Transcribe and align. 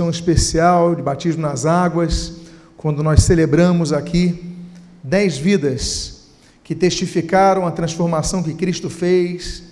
tão 0.00 0.08
especial 0.08 0.94
de 0.94 1.02
batismo 1.02 1.42
nas 1.42 1.66
águas, 1.66 2.32
quando 2.78 3.02
nós 3.02 3.22
celebramos 3.22 3.92
aqui 3.92 4.56
dez 5.04 5.36
vidas 5.36 6.22
que 6.64 6.74
testificaram 6.74 7.66
a 7.66 7.70
transformação 7.70 8.42
que 8.42 8.54
Cristo 8.54 8.88
fez, 8.88 9.62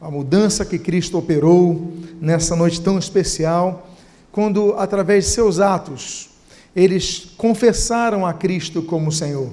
a 0.00 0.10
mudança 0.10 0.64
que 0.64 0.76
Cristo 0.76 1.16
operou 1.18 1.92
nessa 2.20 2.56
noite 2.56 2.80
tão 2.80 2.98
especial, 2.98 3.88
quando 4.32 4.74
através 4.76 5.26
de 5.26 5.30
seus 5.30 5.60
atos 5.60 6.30
eles 6.74 7.28
confessaram 7.36 8.26
a 8.26 8.34
Cristo 8.34 8.82
como 8.82 9.12
Senhor. 9.12 9.52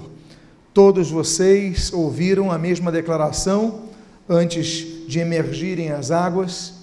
Todos 0.74 1.12
vocês 1.12 1.94
ouviram 1.94 2.52
a 2.52 2.58
mesma 2.58 2.92
declaração 2.92 3.82
antes 4.28 4.84
de 5.08 5.20
emergirem 5.20 5.92
as 5.92 6.10
águas, 6.10 6.74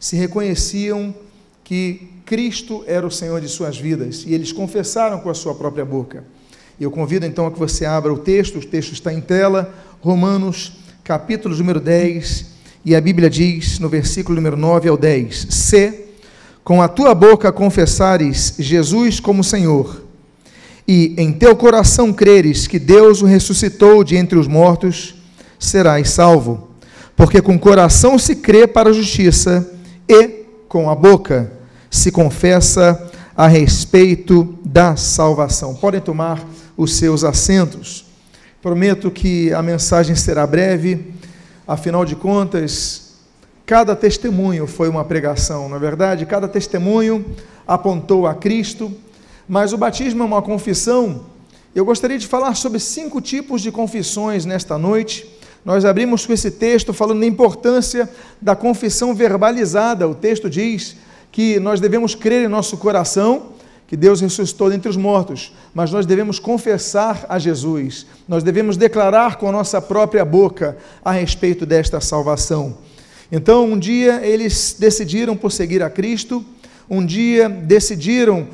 se 0.00 0.16
reconheciam 0.16 1.14
que 1.62 2.16
Cristo 2.28 2.84
era 2.86 3.06
o 3.06 3.10
Senhor 3.10 3.40
de 3.40 3.48
suas 3.48 3.78
vidas 3.78 4.22
e 4.26 4.34
eles 4.34 4.52
confessaram 4.52 5.18
com 5.18 5.30
a 5.30 5.34
sua 5.34 5.54
própria 5.54 5.82
boca. 5.82 6.24
Eu 6.78 6.90
convido 6.90 7.24
então 7.24 7.46
a 7.46 7.50
que 7.50 7.58
você 7.58 7.86
abra 7.86 8.12
o 8.12 8.18
texto, 8.18 8.58
o 8.58 8.64
texto 8.66 8.92
está 8.92 9.10
em 9.10 9.20
tela, 9.22 9.74
Romanos, 10.02 10.74
capítulo 11.02 11.56
número 11.56 11.80
10, 11.80 12.44
e 12.84 12.94
a 12.94 13.00
Bíblia 13.00 13.30
diz 13.30 13.78
no 13.78 13.88
versículo 13.88 14.36
número 14.36 14.58
9 14.58 14.90
ao 14.90 14.96
10: 14.98 15.46
Se 15.48 16.04
com 16.62 16.82
a 16.82 16.86
tua 16.86 17.14
boca 17.14 17.50
confessares 17.50 18.56
Jesus 18.58 19.20
como 19.20 19.42
Senhor, 19.42 20.04
e 20.86 21.14
em 21.16 21.32
teu 21.32 21.56
coração 21.56 22.12
creres 22.12 22.66
que 22.66 22.78
Deus 22.78 23.22
o 23.22 23.24
ressuscitou 23.24 24.04
de 24.04 24.16
entre 24.16 24.38
os 24.38 24.46
mortos, 24.46 25.14
serás 25.58 26.10
salvo. 26.10 26.68
Porque 27.16 27.40
com 27.40 27.54
o 27.54 27.58
coração 27.58 28.18
se 28.18 28.36
crê 28.36 28.66
para 28.66 28.90
a 28.90 28.92
justiça, 28.92 29.66
e 30.06 30.44
com 30.68 30.90
a 30.90 30.94
boca 30.94 31.56
se 31.90 32.10
confessa 32.10 33.10
a 33.36 33.46
respeito 33.46 34.58
da 34.64 34.96
salvação. 34.96 35.74
Podem 35.74 36.00
tomar 36.00 36.44
os 36.76 36.96
seus 36.96 37.24
assentos. 37.24 38.04
Prometo 38.60 39.10
que 39.10 39.52
a 39.52 39.62
mensagem 39.62 40.16
será 40.16 40.46
breve, 40.46 41.12
afinal 41.66 42.04
de 42.04 42.16
contas, 42.16 43.14
cada 43.64 43.94
testemunho 43.94 44.66
foi 44.66 44.88
uma 44.88 45.04
pregação, 45.04 45.68
na 45.68 45.76
é 45.76 45.78
verdade? 45.78 46.26
Cada 46.26 46.48
testemunho 46.48 47.24
apontou 47.66 48.26
a 48.26 48.34
Cristo, 48.34 48.90
mas 49.48 49.72
o 49.72 49.78
batismo 49.78 50.22
é 50.22 50.26
uma 50.26 50.42
confissão. 50.42 51.26
Eu 51.74 51.84
gostaria 51.84 52.18
de 52.18 52.26
falar 52.26 52.54
sobre 52.54 52.80
cinco 52.80 53.20
tipos 53.20 53.60
de 53.60 53.70
confissões 53.70 54.44
nesta 54.44 54.78
noite. 54.78 55.28
Nós 55.64 55.84
abrimos 55.84 56.24
com 56.24 56.32
esse 56.32 56.50
texto 56.50 56.92
falando 56.92 57.20
da 57.20 57.26
importância 57.26 58.08
da 58.40 58.56
confissão 58.56 59.14
verbalizada. 59.14 60.08
O 60.08 60.14
texto 60.14 60.48
diz 60.48 60.96
que 61.30 61.60
nós 61.60 61.80
devemos 61.80 62.14
crer 62.14 62.44
em 62.44 62.48
nosso 62.48 62.76
coração 62.76 63.58
que 63.88 63.96
Deus 63.96 64.20
ressuscitou 64.20 64.68
dentre 64.68 64.90
os 64.90 64.98
mortos, 64.98 65.50
mas 65.74 65.90
nós 65.90 66.04
devemos 66.04 66.38
confessar 66.38 67.24
a 67.26 67.38
Jesus, 67.38 68.06
nós 68.28 68.42
devemos 68.42 68.76
declarar 68.76 69.36
com 69.36 69.48
a 69.48 69.52
nossa 69.52 69.80
própria 69.80 70.26
boca 70.26 70.76
a 71.02 71.10
respeito 71.10 71.64
desta 71.64 71.98
salvação. 71.98 72.76
Então, 73.32 73.64
um 73.64 73.78
dia 73.78 74.20
eles 74.22 74.76
decidiram 74.78 75.34
por 75.34 75.50
seguir 75.50 75.82
a 75.82 75.88
Cristo, 75.88 76.44
um 76.88 77.04
dia 77.04 77.48
decidiram 77.48 78.48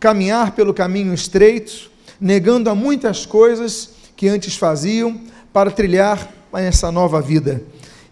caminhar 0.00 0.56
pelo 0.56 0.74
caminho 0.74 1.14
estreito, 1.14 1.88
negando 2.20 2.68
a 2.68 2.74
muitas 2.74 3.24
coisas 3.24 3.90
que 4.16 4.28
antes 4.28 4.56
faziam 4.56 5.20
para 5.52 5.70
trilhar 5.70 6.32
essa 6.52 6.90
nova 6.90 7.22
vida. 7.22 7.62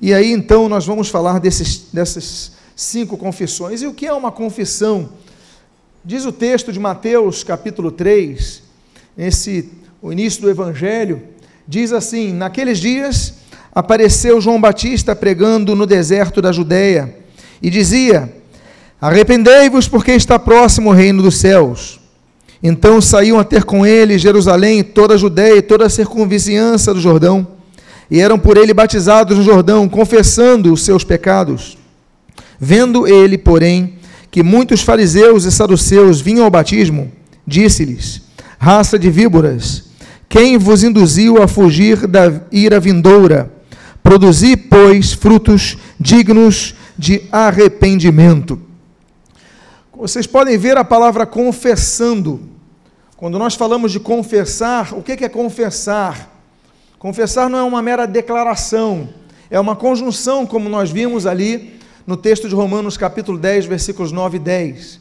E 0.00 0.14
aí 0.14 0.30
então 0.30 0.69
nós 0.69 0.86
vamos 0.86 1.08
falar 1.08 1.41
desses, 1.41 1.89
dessas 1.92 2.52
cinco 2.79 3.19
confissões. 3.19 3.83
E 3.83 3.89
o 3.89 3.93
que 3.93 4.07
é 4.07 4.12
uma 4.12 4.31
confissão? 4.31 5.09
Diz 6.05 6.25
o 6.25 6.31
texto 6.31 6.73
de 6.73 6.79
Mateus, 6.79 7.43
capítulo 7.43 7.91
3, 7.91 8.62
esse 9.19 9.69
o 10.01 10.12
início 10.12 10.43
do 10.43 10.48
evangelho, 10.48 11.20
diz 11.67 11.93
assim: 11.93 12.33
Naqueles 12.33 12.79
dias 12.79 13.35
apareceu 13.75 14.41
João 14.41 14.61
Batista 14.61 15.17
pregando 15.17 15.75
no 15.75 15.86
deserto 15.86 16.41
da 16.41 16.52
Judéia 16.52 17.17
e 17.61 17.69
dizia: 17.69 18.33
Arrependei-vos, 19.01 19.89
porque 19.89 20.13
está 20.13 20.39
próximo 20.39 20.91
o 20.91 20.95
reino 20.95 21.20
dos 21.20 21.36
céus. 21.36 21.98
Então 22.63 23.01
saíam 23.01 23.41
a 23.41 23.45
ter 23.45 23.64
com 23.64 23.85
ele 23.85 24.19
Jerusalém, 24.19 24.85
toda 24.85 25.14
a 25.14 25.19
Judéia 25.19 25.57
e 25.57 25.63
toda 25.63 25.86
a 25.86 25.91
circunvizinhança 25.91 26.95
do 26.95 27.01
Jordão, 27.01 27.45
e 28.08 28.20
eram 28.20 28.39
por 28.39 28.57
ele 28.57 28.73
batizados 28.73 29.36
no 29.36 29.42
Jordão, 29.42 29.89
confessando 29.89 30.73
os 30.73 30.85
seus 30.85 31.02
pecados. 31.02 31.77
Vendo 32.61 33.07
ele, 33.07 33.39
porém, 33.39 33.95
que 34.30 34.42
muitos 34.42 34.83
fariseus 34.83 35.45
e 35.45 35.52
saduceus 35.52 36.20
vinham 36.20 36.45
ao 36.45 36.51
batismo, 36.51 37.13
disse-lhes: 37.46 38.23
Raça 38.58 38.98
de 38.98 39.11
víboras, 39.11 39.85
quem 40.29 40.58
vos 40.58 40.83
induziu 40.83 41.42
a 41.42 41.46
fugir 41.46 42.07
da 42.07 42.42
ira 42.51 42.80
vindoura? 42.80 43.52
Produzi, 44.02 44.57
pois, 44.57 45.13
frutos 45.13 45.77
dignos 45.98 46.74
de 46.96 47.23
arrependimento. 47.30 48.61
Vocês 49.96 50.27
podem 50.27 50.57
ver 50.57 50.77
a 50.77 50.85
palavra 50.85 51.27
confessando. 51.27 52.40
Quando 53.17 53.39
nós 53.39 53.55
falamos 53.55 53.90
de 53.90 53.98
confessar, 53.98 54.92
o 54.95 55.02
que 55.02 55.25
é 55.25 55.29
confessar? 55.29 56.39
Confessar 56.98 57.48
não 57.51 57.58
é 57.58 57.63
uma 57.63 57.83
mera 57.83 58.07
declaração, 58.07 59.08
é 59.51 59.58
uma 59.58 59.75
conjunção, 59.75 60.46
como 60.46 60.69
nós 60.69 60.90
vimos 60.90 61.27
ali 61.27 61.79
no 62.08 62.17
texto 62.17 62.48
de 62.48 62.55
Romanos, 62.55 62.96
capítulo 62.96 63.36
10, 63.36 63.67
versículos 63.67 64.13
9 64.13 64.39
e 64.39 64.41
10. 64.41 64.98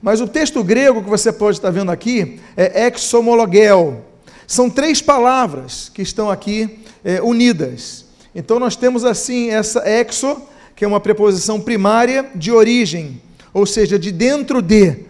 Mas 0.00 0.22
o 0.22 0.26
texto 0.26 0.64
grego 0.64 1.04
que 1.04 1.10
você 1.10 1.30
pode 1.30 1.58
estar 1.58 1.70
vendo 1.70 1.92
aqui 1.92 2.40
é 2.56 2.86
exomologel. 2.86 4.02
São 4.46 4.70
três 4.70 5.02
palavras 5.02 5.90
que 5.92 6.00
estão 6.00 6.30
aqui 6.30 6.78
é, 7.04 7.20
unidas. 7.20 8.06
Então 8.34 8.58
nós 8.58 8.74
temos 8.74 9.04
assim 9.04 9.50
essa 9.50 9.86
exo, 9.86 10.40
que 10.74 10.82
é 10.82 10.88
uma 10.88 10.98
preposição 10.98 11.60
primária 11.60 12.30
de 12.34 12.50
origem, 12.50 13.20
ou 13.52 13.66
seja, 13.66 13.98
de 13.98 14.10
dentro 14.10 14.62
de. 14.62 15.00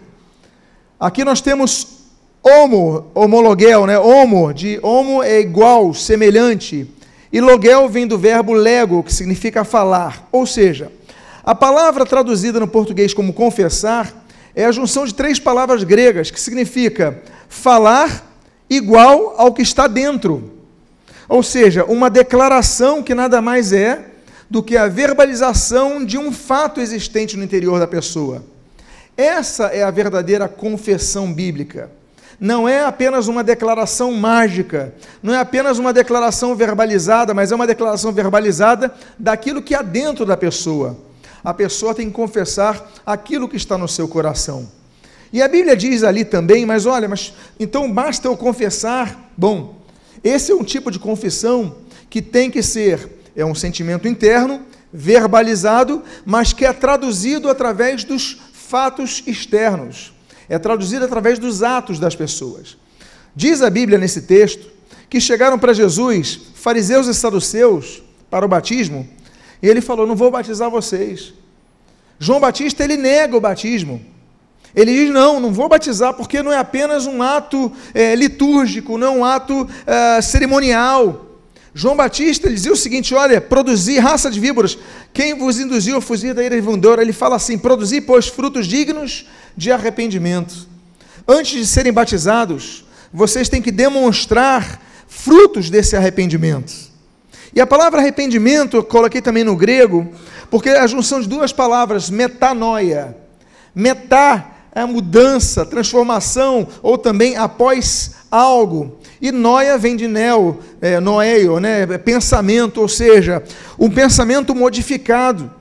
Aqui 0.99 1.23
nós 1.23 1.39
temos 1.39 2.09
homo, 2.43 3.05
homologel, 3.15 3.85
né? 3.85 3.97
Homo, 3.97 4.53
de 4.53 4.81
homo 4.83 5.23
é 5.23 5.39
igual, 5.39 5.93
semelhante. 5.93 6.91
E 7.31 7.39
logel 7.39 7.87
vem 7.87 8.05
do 8.05 8.17
verbo 8.17 8.51
lego, 8.51 9.01
que 9.01 9.13
significa 9.13 9.63
falar. 9.63 10.27
Ou 10.29 10.45
seja, 10.45 10.91
a 11.47 11.55
palavra 11.55 12.05
traduzida 12.05 12.59
no 12.59 12.67
português 12.67 13.13
como 13.13 13.31
confessar 13.31 14.13
é 14.53 14.65
a 14.65 14.71
junção 14.73 15.05
de 15.05 15.13
três 15.13 15.39
palavras 15.39 15.81
gregas 15.81 16.29
que 16.29 16.37
significa 16.37 17.23
falar 17.47 18.37
igual 18.69 19.33
ao 19.37 19.53
que 19.53 19.61
está 19.61 19.87
dentro. 19.87 20.51
Ou 21.29 21.41
seja, 21.41 21.85
uma 21.85 22.09
declaração 22.09 23.01
que 23.01 23.15
nada 23.15 23.41
mais 23.41 23.71
é 23.71 24.07
do 24.49 24.61
que 24.61 24.75
a 24.75 24.89
verbalização 24.89 26.03
de 26.03 26.17
um 26.17 26.33
fato 26.33 26.81
existente 26.81 27.37
no 27.37 27.45
interior 27.45 27.79
da 27.79 27.87
pessoa. 27.87 28.43
Essa 29.15 29.67
é 29.67 29.83
a 29.83 29.89
verdadeira 29.89 30.49
confissão 30.49 31.31
bíblica. 31.31 31.89
Não 32.37 32.67
é 32.67 32.83
apenas 32.83 33.29
uma 33.29 33.41
declaração 33.41 34.11
mágica, 34.11 34.93
não 35.23 35.33
é 35.33 35.39
apenas 35.39 35.79
uma 35.79 35.93
declaração 35.93 36.53
verbalizada, 36.57 37.33
mas 37.33 37.53
é 37.53 37.55
uma 37.55 37.65
declaração 37.65 38.11
verbalizada 38.11 38.93
daquilo 39.17 39.61
que 39.61 39.73
há 39.73 39.81
dentro 39.81 40.25
da 40.25 40.35
pessoa 40.35 41.06
a 41.43 41.53
pessoa 41.53 41.93
tem 41.93 42.07
que 42.07 42.13
confessar 42.13 42.91
aquilo 43.05 43.47
que 43.47 43.57
está 43.57 43.77
no 43.77 43.87
seu 43.87 44.07
coração. 44.07 44.67
E 45.31 45.41
a 45.41 45.47
Bíblia 45.47 45.75
diz 45.75 46.03
ali 46.03 46.23
também, 46.23 46.65
mas 46.65 46.85
olha, 46.85 47.07
mas 47.07 47.33
então 47.59 47.91
basta 47.91 48.27
eu 48.27 48.37
confessar? 48.37 49.31
Bom, 49.37 49.81
esse 50.23 50.51
é 50.51 50.55
um 50.55 50.63
tipo 50.63 50.89
de 50.89 50.99
confissão 50.99 51.75
que 52.09 52.21
tem 52.21 52.49
que 52.49 52.63
ser, 52.63 53.21
é 53.35 53.45
um 53.45 53.53
sentimento 53.53 54.07
interno, 54.07 54.61
verbalizado, 54.91 56.01
mas 56.25 56.53
que 56.53 56.65
é 56.65 56.71
traduzido 56.71 57.49
através 57.49 58.03
dos 58.03 58.39
fatos 58.53 59.23
externos, 59.27 60.13
é 60.49 60.57
traduzido 60.57 61.05
através 61.05 61.39
dos 61.39 61.61
atos 61.61 61.99
das 61.99 62.15
pessoas. 62.15 62.77
Diz 63.35 63.61
a 63.61 63.69
Bíblia 63.69 63.97
nesse 63.97 64.21
texto 64.21 64.67
que 65.09 65.21
chegaram 65.21 65.59
para 65.59 65.73
Jesus, 65.73 66.39
fariseus 66.55 67.07
e 67.07 67.13
saduceus, 67.13 68.01
para 68.29 68.45
o 68.45 68.49
batismo, 68.49 69.07
e 69.61 69.67
ele 69.67 69.81
falou: 69.81 70.05
Não 70.05 70.15
vou 70.15 70.31
batizar 70.31 70.69
vocês. 70.69 71.33
João 72.19 72.39
Batista 72.39 72.83
ele 72.83 72.97
nega 72.97 73.35
o 73.35 73.41
batismo. 73.41 74.01
Ele 74.75 74.93
diz: 74.93 75.13
Não, 75.13 75.39
não 75.39 75.51
vou 75.51 75.69
batizar 75.69 76.13
porque 76.13 76.41
não 76.41 76.51
é 76.51 76.57
apenas 76.57 77.05
um 77.05 77.21
ato 77.21 77.71
é, 77.93 78.15
litúrgico, 78.15 78.97
não 78.97 79.07
é 79.07 79.11
um 79.11 79.25
ato 79.25 79.67
é, 79.85 80.21
cerimonial. 80.21 81.25
João 81.73 81.95
Batista 81.95 82.47
ele 82.47 82.55
dizia 82.55 82.73
o 82.73 82.77
seguinte: 82.77 83.13
Olha, 83.13 83.39
produzir 83.39 83.99
raça 83.99 84.29
de 84.29 84.39
víboras. 84.39 84.77
Quem 85.13 85.37
vos 85.37 85.59
induziu 85.59 85.97
a 85.97 86.01
fugir 86.01 86.33
da 86.33 86.43
ira 86.43 86.59
vindoura? 86.59 87.01
Ele 87.01 87.13
fala 87.13 87.35
assim: 87.35 87.57
Produzir, 87.57 88.01
pois, 88.01 88.27
frutos 88.27 88.67
dignos 88.67 89.25
de 89.55 89.71
arrependimento. 89.71 90.67
Antes 91.27 91.59
de 91.59 91.67
serem 91.67 91.91
batizados, 91.91 92.85
vocês 93.11 93.49
têm 93.49 93.61
que 93.61 93.71
demonstrar 93.71 94.81
frutos 95.07 95.69
desse 95.69 95.95
arrependimento. 95.95 96.86
E 97.53 97.61
a 97.61 97.67
palavra 97.67 97.99
arrependimento, 97.99 98.77
eu 98.77 98.83
coloquei 98.83 99.21
também 99.21 99.43
no 99.43 99.55
grego, 99.55 100.07
porque 100.49 100.69
é 100.69 100.79
a 100.79 100.87
junção 100.87 101.19
de 101.19 101.27
duas 101.27 101.51
palavras, 101.51 102.09
metanoia. 102.09 103.15
Metá 103.73 104.51
é 104.73 104.81
a 104.81 104.87
mudança, 104.87 105.65
transformação, 105.65 106.67
ou 106.83 106.97
também 106.97 107.35
após 107.35 108.15
algo. 108.29 108.99
E 109.19 109.31
noia 109.31 109.77
vem 109.77 109.95
de 109.95 110.07
neo, 110.07 110.59
é, 110.79 110.99
noeio, 110.99 111.59
né? 111.59 111.81
É 111.81 111.97
pensamento, 111.97 112.81
ou 112.81 112.87
seja, 112.87 113.43
um 113.79 113.89
pensamento 113.89 114.53
modificado. 114.53 115.51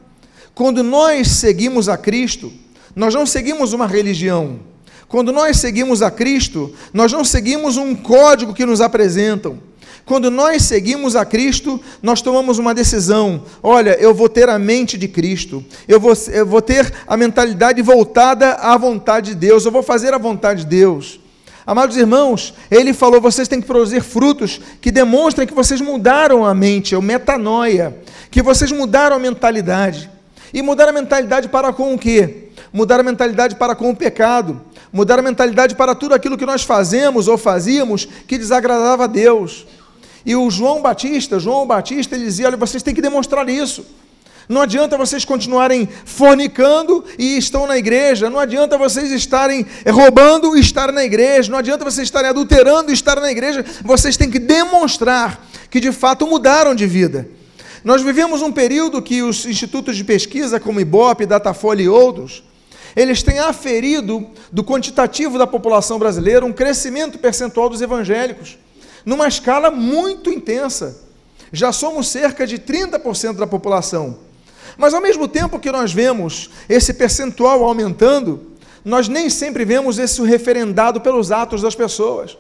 Quando 0.55 0.83
nós 0.83 1.29
seguimos 1.29 1.89
a 1.89 1.97
Cristo, 1.97 2.53
nós 2.95 3.15
não 3.15 3.25
seguimos 3.25 3.73
uma 3.73 3.87
religião. 3.87 4.59
Quando 5.09 5.33
nós 5.33 5.59
seguimos 5.59 6.03
a 6.03 6.11
Cristo, 6.11 6.75
nós 6.93 7.13
não 7.13 7.25
seguimos 7.25 7.77
um 7.77 7.95
código 7.95 8.53
que 8.53 8.67
nos 8.67 8.81
apresentam. 8.81 9.59
Quando 10.07 10.31
nós 10.31 10.63
seguimos 10.63 11.17
a 11.17 11.25
Cristo, 11.25 11.81
nós 12.01 12.23
tomamos 12.23 12.61
uma 12.61 12.73
decisão. 12.73 13.43
Olha, 13.61 13.97
eu 14.01 14.15
vou 14.15 14.29
ter 14.29 14.49
a 14.49 14.57
mente 14.57 14.97
de 14.97 15.09
Cristo, 15.09 15.65
eu 15.89 15.99
vou, 15.99 16.13
eu 16.29 16.47
vou 16.47 16.63
ter 16.63 16.95
a 17.09 17.17
mentalidade 17.17 17.83
voltada 17.83 18.53
à 18.53 18.79
vontade 18.79 19.31
de 19.31 19.35
Deus, 19.35 19.65
eu 19.65 19.73
vou 19.73 19.83
fazer 19.83 20.15
a 20.15 20.19
vontade 20.19 20.61
de 20.61 20.67
Deus. 20.67 21.19
Amados 21.67 21.97
irmãos, 21.97 22.55
ele 22.71 22.93
falou: 22.93 23.21
vocês 23.21 23.49
têm 23.49 23.61
que 23.61 23.67
produzir 23.67 24.01
frutos 24.01 24.61
que 24.81 24.93
demonstrem 24.93 25.45
que 25.45 25.53
vocês 25.53 25.81
mudaram 25.81 26.45
a 26.45 26.55
mente, 26.55 26.95
é 26.95 26.99
o 26.99 27.03
metanoia, 27.03 27.97
que 28.31 28.41
vocês 28.41 28.71
mudaram 28.71 29.17
a 29.17 29.19
mentalidade. 29.19 30.09
E 30.55 30.63
mudar 30.63 30.89
a 30.89 30.93
mentalidade 30.93 31.49
para 31.49 31.73
com 31.73 31.93
o 31.93 31.99
quê? 31.99 32.51
Mudar 32.73 33.01
a 33.01 33.03
mentalidade 33.03 33.57
para 33.57 33.75
com 33.75 33.91
o 33.91 33.97
pecado, 33.97 34.61
mudar 34.93 35.19
a 35.19 35.23
mentalidade 35.23 35.75
para 35.75 35.97
tudo 35.97 36.15
aquilo 36.15 36.39
que 36.39 36.47
nós 36.47 36.63
fazemos 36.63 37.27
ou 37.27 37.37
fazíamos 37.37 38.07
que 38.29 38.39
desagradava 38.39 39.05
a 39.05 39.09
Deus. 39.09 39.67
E 40.27 40.35
o 40.35 40.51
João 40.51 40.83
Batista, 40.83 41.39
João 41.39 41.65
Batista, 41.65 42.17
ele 42.17 42.25
dizia: 42.25 42.49
olha, 42.49 42.57
vocês 42.57 42.83
têm 42.83 42.93
que 42.93 43.01
demonstrar 43.01 43.49
isso. 43.49 43.87
Não 44.49 44.61
adianta 44.61 44.97
vocês 44.97 45.25
continuarem 45.25 45.89
fornicando 46.05 47.05
e 47.17 47.37
estão 47.37 47.67
na 47.67 47.77
igreja. 47.77 48.29
Não 48.29 48.39
adianta 48.41 48.77
vocês 48.77 49.13
estarem 49.13 49.65
roubando 49.89 50.57
e 50.57 50.61
estar 50.61 50.93
na 50.93 51.05
igreja. 51.05 51.51
Não 51.51 51.59
adianta 51.59 51.85
vocês 51.85 52.07
estarem 52.07 52.31
adulterando 52.31 52.91
e 52.91 52.95
estar 52.95 53.21
na 53.21 53.31
igreja. 53.31 53.65
Vocês 53.85 54.17
têm 54.17 54.31
que 54.31 54.41
demonstrar 54.41 55.47
que 55.71 55.81
de 55.81 55.93
fato 55.93 56.27
mudaram 56.27 56.75
de 56.75 56.87
vida. 56.87 57.29
Nós 57.85 58.03
vivemos 58.03 58.43
um 58.43 58.51
período 58.51 59.03
que 59.03 59.23
os 59.23 59.47
institutos 59.47 59.97
de 59.97 60.03
pesquisa, 60.03 60.59
como 60.59 60.81
Ibope, 60.81 61.27
Datafolha 61.27 61.83
e 61.83 61.89
outros, 61.89 62.43
eles 62.97 63.23
têm 63.23 63.39
aferido 63.39 64.27
do 64.53 64.65
quantitativo 64.65 65.39
da 65.39 65.47
população 65.47 65.99
brasileira 65.99 66.45
um 66.45 66.53
crescimento 66.53 67.19
percentual 67.19 67.69
dos 67.69 67.81
evangélicos 67.81 68.59
numa 69.07 69.29
escala 69.29 69.71
muito 69.71 70.29
intensa. 70.29 71.01
Já 71.53 71.71
somos 71.71 72.09
cerca 72.09 72.45
de 72.45 72.59
30% 72.59 73.37
da 73.37 73.47
população. 73.47 74.19
Mas 74.77 74.93
ao 74.93 75.01
mesmo 75.01 75.29
tempo 75.29 75.61
que 75.61 75.71
nós 75.71 75.93
vemos 75.93 76.51
esse 76.69 76.93
percentual 76.93 77.65
aumentando, 77.65 78.51
nós 78.85 79.07
nem 79.07 79.31
sempre 79.31 79.65
vemos 79.65 79.99
isso 79.99 80.25
referendado 80.25 81.01
pelos 81.01 81.31
atos 81.31 81.63
das 81.63 81.77
pessoas. 81.77 82.37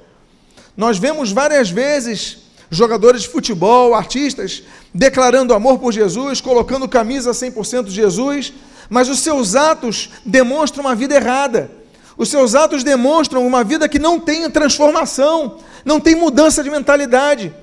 Nós 0.76 0.98
vemos 0.98 1.30
várias 1.30 1.70
vezes 1.70 2.38
jogadores 2.68 3.22
de 3.22 3.28
futebol, 3.28 3.94
artistas, 3.94 4.64
declarando 4.92 5.54
amor 5.54 5.78
por 5.78 5.92
Jesus, 5.92 6.40
colocando 6.40 6.88
camisa 6.88 7.30
100% 7.30 7.84
de 7.84 7.92
Jesus, 7.92 8.52
mas 8.90 9.08
os 9.08 9.20
seus 9.20 9.54
atos 9.54 10.10
demonstram 10.24 10.84
uma 10.84 10.94
vida 10.94 11.14
errada. 11.14 11.70
Os 12.16 12.30
seus 12.30 12.54
atos 12.54 12.82
demonstram 12.82 13.46
uma 13.46 13.62
vida 13.62 13.88
que 13.88 13.98
não 13.98 14.18
tem 14.18 14.48
transformação, 14.50 15.58
não 15.84 16.00
tem 16.00 16.14
mudança 16.14 16.64
de 16.64 16.70
mentalidade. 16.70 17.54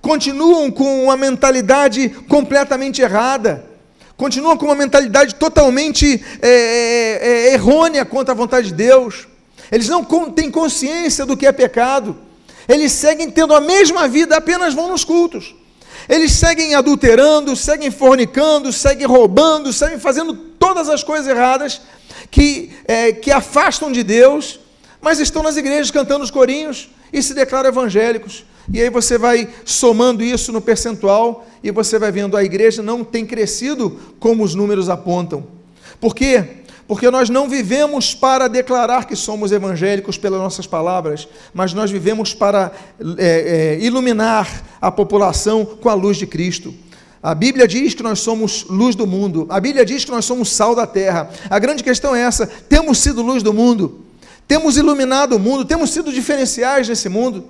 Continuam 0.00 0.70
com 0.70 1.04
uma 1.04 1.16
mentalidade 1.16 2.08
completamente 2.28 3.00
errada. 3.00 3.64
Continuam 4.16 4.56
com 4.56 4.66
uma 4.66 4.74
mentalidade 4.74 5.36
totalmente 5.36 6.22
é, 6.40 6.48
é, 6.48 7.48
é 7.50 7.54
errônea 7.54 8.04
quanto 8.04 8.30
à 8.30 8.34
vontade 8.34 8.68
de 8.68 8.74
Deus. 8.74 9.28
Eles 9.70 9.88
não 9.88 10.04
têm 10.30 10.50
consciência 10.50 11.24
do 11.24 11.36
que 11.36 11.46
é 11.46 11.52
pecado. 11.52 12.16
Eles 12.68 12.92
seguem 12.92 13.30
tendo 13.30 13.54
a 13.54 13.60
mesma 13.60 14.08
vida, 14.08 14.36
apenas 14.36 14.74
vão 14.74 14.88
nos 14.88 15.04
cultos. 15.04 15.54
Eles 16.08 16.32
seguem 16.32 16.74
adulterando, 16.74 17.54
seguem 17.54 17.90
fornicando, 17.90 18.72
seguem 18.72 19.06
roubando, 19.06 19.72
seguem 19.72 19.98
fazendo 19.98 20.34
todas 20.34 20.88
as 20.88 21.04
coisas 21.04 21.28
erradas 21.28 21.80
que, 22.32 22.70
é, 22.86 23.12
que 23.12 23.30
afastam 23.30 23.92
de 23.92 24.02
Deus, 24.02 24.58
mas 25.02 25.20
estão 25.20 25.42
nas 25.42 25.58
igrejas 25.58 25.90
cantando 25.90 26.24
os 26.24 26.30
corinhos 26.30 26.88
e 27.12 27.22
se 27.22 27.34
declaram 27.34 27.68
evangélicos. 27.68 28.44
E 28.72 28.80
aí 28.80 28.88
você 28.88 29.18
vai 29.18 29.48
somando 29.66 30.24
isso 30.24 30.50
no 30.50 30.60
percentual 30.60 31.46
e 31.62 31.70
você 31.70 31.98
vai 31.98 32.10
vendo 32.10 32.36
a 32.36 32.42
igreja 32.42 32.82
não 32.82 33.04
tem 33.04 33.26
crescido 33.26 34.00
como 34.18 34.42
os 34.42 34.54
números 34.54 34.88
apontam. 34.88 35.46
Por 36.00 36.14
quê? 36.14 36.62
Porque 36.88 37.10
nós 37.10 37.28
não 37.28 37.50
vivemos 37.50 38.14
para 38.14 38.48
declarar 38.48 39.06
que 39.06 39.14
somos 39.14 39.52
evangélicos 39.52 40.16
pelas 40.16 40.40
nossas 40.40 40.66
palavras, 40.66 41.28
mas 41.52 41.74
nós 41.74 41.90
vivemos 41.90 42.32
para 42.32 42.72
é, 43.18 43.76
é, 43.76 43.78
iluminar 43.84 44.64
a 44.80 44.90
população 44.90 45.66
com 45.66 45.88
a 45.88 45.94
luz 45.94 46.16
de 46.16 46.26
Cristo. 46.26 46.72
A 47.22 47.34
Bíblia 47.34 47.68
diz 47.68 47.94
que 47.94 48.02
nós 48.02 48.18
somos 48.18 48.64
luz 48.68 48.96
do 48.96 49.06
mundo. 49.06 49.46
A 49.48 49.60
Bíblia 49.60 49.84
diz 49.84 50.04
que 50.04 50.10
nós 50.10 50.24
somos 50.24 50.50
sal 50.50 50.74
da 50.74 50.86
terra. 50.86 51.30
A 51.48 51.58
grande 51.58 51.84
questão 51.84 52.16
é 52.16 52.22
essa: 52.22 52.46
temos 52.46 52.98
sido 52.98 53.22
luz 53.22 53.42
do 53.42 53.52
mundo? 53.52 54.00
Temos 54.48 54.76
iluminado 54.76 55.36
o 55.36 55.38
mundo? 55.38 55.64
Temos 55.64 55.90
sido 55.90 56.12
diferenciais 56.12 56.88
nesse 56.88 57.08
mundo? 57.08 57.44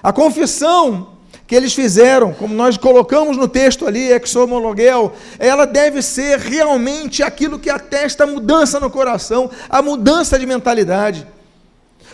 A 0.00 0.12
confissão 0.12 1.14
que 1.48 1.54
eles 1.54 1.74
fizeram, 1.74 2.32
como 2.32 2.54
nós 2.54 2.76
colocamos 2.76 3.36
no 3.36 3.48
texto 3.48 3.86
ali, 3.86 4.10
exomologuel, 4.10 5.14
ela 5.38 5.64
deve 5.64 6.00
ser 6.02 6.38
realmente 6.38 7.22
aquilo 7.22 7.58
que 7.58 7.70
atesta 7.70 8.24
a 8.24 8.26
mudança 8.26 8.80
no 8.80 8.90
coração, 8.90 9.50
a 9.68 9.82
mudança 9.82 10.38
de 10.38 10.46
mentalidade. 10.46 11.26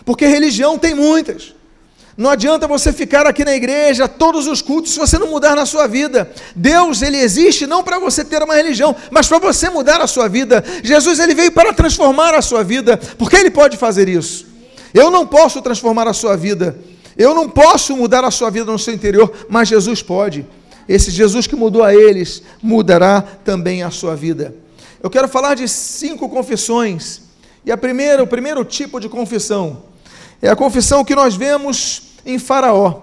Porque 0.05 0.25
religião 0.25 0.77
tem 0.77 0.93
muitas. 0.93 1.53
Não 2.15 2.29
adianta 2.29 2.67
você 2.67 2.93
ficar 2.93 3.25
aqui 3.25 3.43
na 3.43 3.55
igreja, 3.55 4.07
todos 4.07 4.45
os 4.45 4.61
cultos, 4.61 4.93
se 4.93 4.99
você 4.99 5.17
não 5.17 5.31
mudar 5.31 5.55
na 5.55 5.65
sua 5.65 5.87
vida. 5.87 6.31
Deus, 6.55 7.01
ele 7.01 7.17
existe 7.17 7.65
não 7.65 7.83
para 7.83 7.97
você 7.97 8.23
ter 8.23 8.43
uma 8.43 8.55
religião, 8.55 8.95
mas 9.09 9.27
para 9.27 9.39
você 9.39 9.69
mudar 9.69 9.99
a 9.99 10.05
sua 10.05 10.27
vida. 10.27 10.63
Jesus, 10.83 11.19
ele 11.19 11.33
veio 11.33 11.51
para 11.51 11.73
transformar 11.73 12.35
a 12.35 12.41
sua 12.41 12.63
vida, 12.63 12.97
porque 13.17 13.35
ele 13.35 13.49
pode 13.49 13.77
fazer 13.77 14.07
isso. 14.07 14.45
Eu 14.93 15.09
não 15.09 15.25
posso 15.25 15.59
transformar 15.61 16.07
a 16.07 16.13
sua 16.13 16.37
vida. 16.37 16.77
Eu 17.17 17.33
não 17.33 17.49
posso 17.49 17.95
mudar 17.97 18.23
a 18.23 18.29
sua 18.29 18.51
vida 18.51 18.71
no 18.71 18.77
seu 18.77 18.93
interior, 18.93 19.31
mas 19.49 19.67
Jesus 19.67 20.03
pode. 20.03 20.45
Esse 20.87 21.09
Jesus 21.09 21.47
que 21.47 21.55
mudou 21.55 21.83
a 21.83 21.95
eles, 21.95 22.43
mudará 22.61 23.21
também 23.21 23.81
a 23.81 23.89
sua 23.89 24.15
vida. 24.15 24.53
Eu 25.01 25.09
quero 25.09 25.27
falar 25.27 25.55
de 25.55 25.67
cinco 25.67 26.29
confissões. 26.29 27.21
E 27.65 27.71
a 27.71 27.77
primeira, 27.77 28.21
o 28.21 28.27
primeiro 28.27 28.63
tipo 28.63 28.99
de 28.99 29.09
confissão 29.09 29.83
é 30.43 30.49
a 30.49 30.55
confissão 30.57 31.05
que 31.05 31.15
nós 31.15 31.35
vemos 31.35 32.12
em 32.25 32.39
Faraó. 32.39 33.01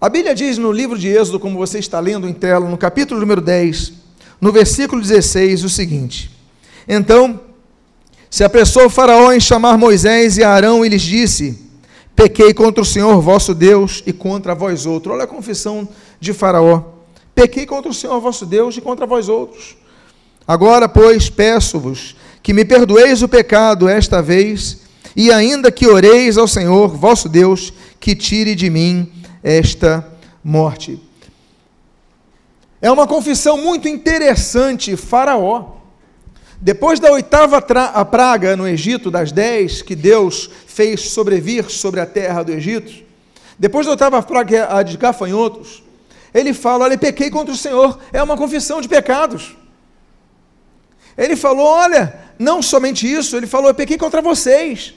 A 0.00 0.08
Bíblia 0.08 0.34
diz 0.34 0.58
no 0.58 0.72
livro 0.72 0.98
de 0.98 1.08
Êxodo, 1.08 1.38
como 1.38 1.56
você 1.56 1.78
está 1.78 2.00
lendo 2.00 2.28
em 2.28 2.32
tela, 2.32 2.68
no 2.68 2.76
capítulo 2.76 3.20
número 3.20 3.40
10, 3.40 3.92
no 4.40 4.50
versículo 4.50 5.00
16, 5.00 5.64
o 5.64 5.68
seguinte: 5.68 6.30
Então 6.88 7.40
se 8.28 8.42
apressou 8.42 8.90
Faraó 8.90 9.32
em 9.32 9.38
chamar 9.38 9.76
Moisés 9.78 10.38
e 10.38 10.42
Arão 10.42 10.84
e 10.84 10.88
lhes 10.88 11.02
disse: 11.02 11.58
Pequei 12.16 12.52
contra 12.52 12.82
o 12.82 12.86
Senhor 12.86 13.20
vosso 13.20 13.54
Deus 13.54 14.02
e 14.06 14.12
contra 14.12 14.54
vós 14.54 14.86
outros. 14.86 15.14
Olha 15.14 15.24
a 15.24 15.28
confissão 15.28 15.88
de 16.18 16.32
Faraó. 16.32 16.82
Pequei 17.34 17.64
contra 17.66 17.90
o 17.90 17.94
Senhor 17.94 18.20
vosso 18.20 18.44
Deus 18.44 18.76
e 18.76 18.80
contra 18.80 19.06
vós 19.06 19.28
outros. 19.28 19.76
Agora, 20.46 20.88
pois, 20.88 21.30
peço-vos 21.30 22.16
que 22.42 22.52
me 22.52 22.64
perdoeis 22.64 23.22
o 23.22 23.28
pecado 23.28 23.88
esta 23.88 24.20
vez 24.20 24.80
e 25.14 25.30
ainda 25.30 25.70
que 25.70 25.86
oreis 25.86 26.36
ao 26.36 26.48
Senhor, 26.48 26.88
vosso 26.88 27.28
Deus, 27.28 27.72
que 28.02 28.16
tire 28.16 28.56
de 28.56 28.68
mim 28.68 29.12
esta 29.44 30.04
morte. 30.42 31.00
É 32.80 32.90
uma 32.90 33.06
confissão 33.06 33.56
muito 33.56 33.86
interessante, 33.86 34.96
Faraó. 34.96 35.76
Depois 36.60 36.98
da 36.98 37.12
oitava 37.12 37.62
praga 37.62 38.56
no 38.56 38.66
Egito, 38.66 39.08
das 39.08 39.30
dez 39.30 39.82
que 39.82 39.94
Deus 39.94 40.50
fez 40.66 41.10
sobrevir 41.10 41.70
sobre 41.70 42.00
a 42.00 42.06
terra 42.06 42.42
do 42.42 42.50
Egito, 42.50 42.92
depois 43.56 43.86
da 43.86 43.92
oitava 43.92 44.20
praga, 44.20 44.76
a 44.76 44.82
de 44.82 44.96
gafanhotos, 44.96 45.84
ele 46.34 46.52
fala: 46.52 46.86
Olha, 46.86 46.98
pequei 46.98 47.30
contra 47.30 47.54
o 47.54 47.56
Senhor. 47.56 48.00
É 48.12 48.20
uma 48.20 48.36
confissão 48.36 48.80
de 48.80 48.88
pecados. 48.88 49.56
Ele 51.16 51.36
falou: 51.36 51.66
Olha, 51.66 52.18
não 52.36 52.60
somente 52.60 53.06
isso, 53.06 53.36
ele 53.36 53.46
falou: 53.46 53.68
Eu 53.70 53.74
pequei 53.76 53.96
contra 53.96 54.20
vocês. 54.20 54.92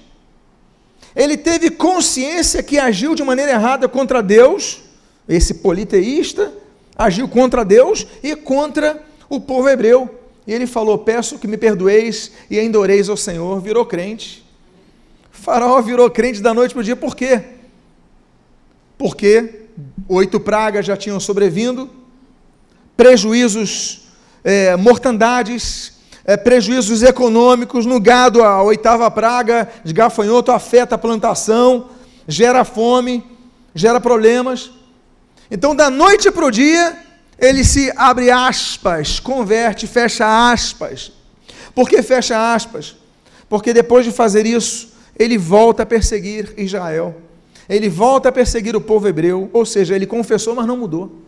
Ele 1.15 1.37
teve 1.37 1.69
consciência 1.69 2.61
que 2.61 2.77
agiu 2.77 3.15
de 3.15 3.23
maneira 3.23 3.51
errada 3.51 3.87
contra 3.87 4.21
Deus, 4.21 4.81
esse 5.27 5.55
politeísta 5.55 6.51
agiu 6.95 7.27
contra 7.27 7.63
Deus 7.63 8.05
e 8.21 8.35
contra 8.35 9.01
o 9.29 9.39
povo 9.39 9.69
hebreu. 9.69 10.19
E 10.45 10.53
ele 10.53 10.67
falou: 10.67 10.97
Peço 10.97 11.39
que 11.39 11.47
me 11.47 11.57
perdoeis 11.57 12.31
e 12.49 12.59
ainda 12.59 12.79
oreis 12.79 13.09
ao 13.09 13.17
Senhor. 13.17 13.59
Virou 13.61 13.85
crente. 13.85 14.45
Faraó 15.31 15.81
virou 15.81 16.09
crente 16.09 16.41
da 16.41 16.53
noite 16.53 16.73
para 16.73 16.81
o 16.81 16.83
dia, 16.83 16.95
por 16.95 17.15
quê? 17.15 17.41
Porque 18.97 19.67
oito 20.07 20.39
pragas 20.39 20.85
já 20.85 20.95
tinham 20.95 21.19
sobrevindo, 21.19 21.89
prejuízos, 22.95 24.07
é, 24.43 24.75
mortandades, 24.75 25.93
é, 26.25 26.35
prejuízos 26.35 27.03
econômicos 27.03 27.85
no 27.85 27.99
gado, 27.99 28.43
a 28.43 28.63
oitava 28.63 29.09
praga 29.11 29.69
de 29.83 29.93
gafanhoto 29.93 30.51
afeta 30.51 30.95
a 30.95 30.97
plantação, 30.97 31.89
gera 32.27 32.65
fome, 32.65 33.23
gera 33.75 34.01
problemas. 34.01 34.71
Então, 35.51 35.75
da 35.75 35.89
noite 35.89 36.31
para 36.31 36.45
o 36.45 36.51
dia, 36.51 36.97
ele 37.37 37.63
se 37.63 37.93
abre 37.95 38.31
aspas, 38.31 39.19
converte, 39.19 39.85
fecha 39.85 40.51
aspas. 40.51 41.11
Por 41.75 41.87
que 41.87 42.01
fecha 42.01 42.53
aspas? 42.53 42.95
Porque 43.47 43.71
depois 43.71 44.03
de 44.03 44.11
fazer 44.11 44.47
isso, 44.47 44.93
ele 45.17 45.37
volta 45.37 45.83
a 45.83 45.85
perseguir 45.85 46.53
Israel. 46.57 47.21
Ele 47.69 47.89
volta 47.89 48.29
a 48.29 48.31
perseguir 48.31 48.75
o 48.75 48.81
povo 48.81 49.07
hebreu, 49.07 49.49
ou 49.53 49.65
seja, 49.65 49.95
ele 49.95 50.07
confessou, 50.07 50.55
mas 50.55 50.65
não 50.65 50.77
mudou. 50.77 51.21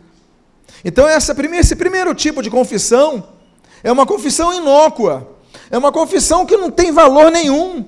Então, 0.83 1.07
essa, 1.07 1.35
esse 1.55 1.75
primeiro 1.75 2.15
tipo 2.15 2.41
de 2.41 2.49
confissão 2.49 3.36
é 3.83 3.91
uma 3.91 4.05
confissão 4.05 4.53
inócua, 4.53 5.35
é 5.69 5.77
uma 5.77 5.91
confissão 5.91 6.45
que 6.45 6.57
não 6.57 6.71
tem 6.71 6.91
valor 6.91 7.31
nenhum, 7.31 7.85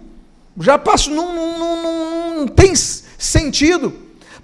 já 0.59 0.77
passou, 0.77 1.13
não, 1.13 1.33
não, 1.33 1.57
não, 1.57 2.37
não 2.39 2.47
tem 2.47 2.73
sentido, 2.75 3.93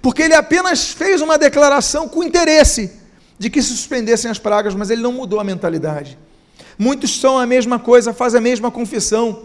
porque 0.00 0.22
ele 0.22 0.34
apenas 0.34 0.90
fez 0.90 1.20
uma 1.20 1.36
declaração 1.36 2.08
com 2.08 2.22
interesse 2.22 2.92
de 3.38 3.50
que 3.50 3.60
se 3.60 3.68
suspendessem 3.68 4.30
as 4.30 4.38
pragas, 4.38 4.74
mas 4.74 4.90
ele 4.90 5.02
não 5.02 5.12
mudou 5.12 5.40
a 5.40 5.44
mentalidade. 5.44 6.18
Muitos 6.78 7.20
são 7.20 7.38
a 7.38 7.46
mesma 7.46 7.78
coisa, 7.78 8.12
fazem 8.12 8.38
a 8.38 8.40
mesma 8.40 8.70
confissão. 8.70 9.44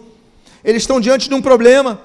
Eles 0.64 0.84
estão 0.84 1.00
diante 1.00 1.28
de 1.28 1.36
um 1.36 1.42
problema, 1.42 2.00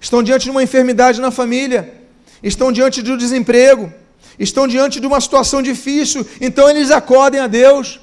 estão 0.00 0.22
diante 0.22 0.44
de 0.44 0.50
uma 0.50 0.62
enfermidade 0.62 1.20
na 1.20 1.30
família, 1.30 1.94
estão 2.42 2.72
diante 2.72 3.02
de 3.02 3.12
um 3.12 3.16
desemprego, 3.16 3.92
estão 4.38 4.66
diante 4.66 4.98
de 4.98 5.06
uma 5.06 5.20
situação 5.20 5.62
difícil, 5.62 6.26
então 6.40 6.68
eles 6.68 6.90
acodem 6.90 7.40
a 7.40 7.46
Deus, 7.46 8.00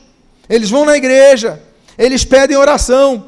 eles 0.49 0.69
vão 0.69 0.83
na 0.83 0.97
igreja, 0.97 1.61
eles 1.97 2.25
pedem 2.25 2.57
oração. 2.57 3.27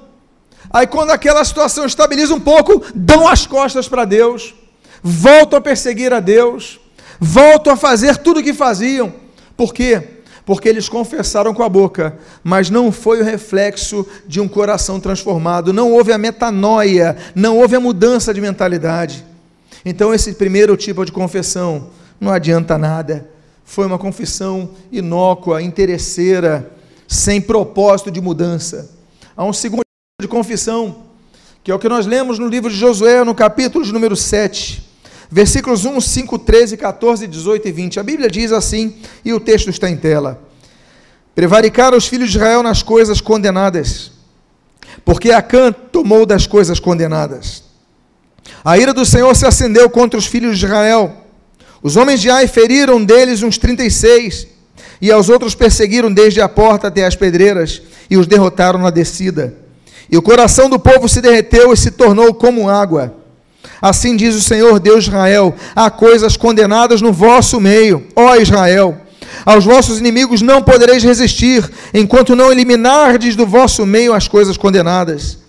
Aí, 0.70 0.88
quando 0.88 1.12
aquela 1.12 1.44
situação 1.44 1.86
estabiliza 1.86 2.34
um 2.34 2.40
pouco, 2.40 2.84
dão 2.96 3.28
as 3.28 3.46
costas 3.46 3.88
para 3.88 4.06
Deus, 4.06 4.56
voltam 5.04 5.60
a 5.60 5.62
perseguir 5.62 6.14
a 6.14 6.20
Deus, 6.20 6.80
voltam 7.20 7.74
a 7.74 7.78
fazer 7.78 8.18
tudo 8.18 8.40
o 8.40 8.44
que 8.44 8.54
faziam. 8.54 9.14
Por 9.56 9.74
quê? 9.74 10.02
Porque 10.46 10.68
eles 10.68 10.90
confessaram 10.90 11.54
com 11.54 11.62
a 11.62 11.70
boca, 11.70 12.18
mas 12.44 12.70
não 12.70 12.92
foi 12.92 13.22
o 13.22 13.24
reflexo 13.24 14.08
de 14.26 14.40
um 14.40 14.48
coração 14.48 15.00
transformado, 15.00 15.72
não 15.72 15.92
houve 15.92 16.12
a 16.12 16.18
metanoia, 16.18 17.16
não 17.36 17.58
houve 17.58 17.76
a 17.76 17.80
mudança 17.80 18.34
de 18.34 18.42
mentalidade. 18.42 19.26
Então, 19.86 20.14
esse 20.14 20.34
primeiro 20.34 20.76
tipo 20.78 21.06
de 21.06 21.12
confissão 21.12 21.90
não 22.20 22.32
adianta 22.32 22.78
nada. 22.78 23.30
Foi 23.66 23.86
uma 23.86 23.98
confissão 23.98 24.72
inócua, 24.92 25.62
interesseira, 25.62 26.72
sem 27.12 27.42
propósito 27.42 28.10
de 28.10 28.22
mudança. 28.22 28.90
Há 29.36 29.44
um 29.44 29.52
segundo 29.52 29.82
de 30.22 30.28
confissão, 30.30 31.04
que 31.62 31.70
é 31.70 31.76
o 31.76 31.80
que 31.80 31.90
nós 31.90 32.06
lemos 32.06 32.40
no 32.40 32.48
livro 32.48 32.70
de 32.70 32.78
Josué, 32.78 33.22
no 33.26 33.36
capítulo 33.36 33.84
de 33.84 33.92
número 33.92 34.16
7, 34.16 34.82
versículos 35.30 35.84
1, 35.84 36.00
5, 36.00 36.40
13, 36.40 36.78
14, 36.78 37.28
18 37.28 37.68
e 37.68 37.72
20. 37.74 38.00
A 38.00 38.04
Bíblia 38.04 38.30
diz 38.30 38.54
assim, 38.54 38.96
e 39.26 39.34
o 39.34 39.42
texto 39.42 39.70
está 39.70 39.90
em 39.90 39.98
tela: 39.98 40.42
Prevaricaram 41.36 41.98
os 41.98 42.08
filhos 42.08 42.32
de 42.32 42.38
Israel 42.38 42.64
nas 42.64 42.82
coisas 42.82 43.20
condenadas, 43.20 44.14
porque 45.04 45.32
Acã 45.32 45.74
tomou 45.74 46.26
das 46.26 46.48
coisas 46.48 46.80
condenadas. 46.80 47.64
A 48.64 48.78
ira 48.78 48.94
do 48.94 49.06
Senhor 49.06 49.36
se 49.36 49.46
acendeu 49.46 49.90
contra 49.90 50.18
os 50.18 50.26
filhos 50.26 50.58
de 50.58 50.66
Israel 50.66 51.22
os 51.84 51.96
homens 51.96 52.22
de 52.22 52.30
Ai 52.30 52.48
feriram 52.48 53.04
deles 53.04 53.42
uns 53.42 53.58
36, 53.58 54.48
e 55.02 55.12
aos 55.12 55.30
outros 55.30 55.56
perseguiram 55.56 56.12
desde 56.12 56.42
a 56.42 56.48
porta 56.48 56.88
até 56.88 57.06
as 57.06 57.16
pedreiras, 57.16 57.82
e 58.10 58.18
os 58.18 58.28
derrotaram 58.28 58.80
na 58.80 58.90
descida. 58.90 59.54
E 60.12 60.18
o 60.18 60.22
coração 60.22 60.70
do 60.70 60.78
povo 60.78 61.08
se 61.08 61.22
derreteu 61.22 61.72
e 61.72 61.78
se 61.78 61.92
tornou 61.92 62.34
como 62.34 62.70
água. 62.70 63.16
Assim 63.82 64.16
diz 64.16 64.36
o 64.36 64.42
Senhor 64.42 64.80
Deus 64.80 65.06
de 65.06 65.10
Israel: 65.10 65.56
há 65.76 65.90
coisas 65.90 66.36
condenadas 66.36 67.02
no 67.02 67.14
vosso 67.14 67.60
meio, 67.60 68.06
ó 68.16 68.36
Israel. 68.36 68.98
Aos 69.46 69.64
vossos 69.64 70.00
inimigos 70.00 70.42
não 70.42 70.62
podereis 70.62 71.04
resistir, 71.04 71.68
enquanto 71.94 72.36
não 72.36 72.52
eliminardes 72.52 73.36
do 73.36 73.48
vosso 73.48 73.86
meio 73.86 74.14
as 74.14 74.28
coisas 74.28 74.58
condenadas. 74.58 75.40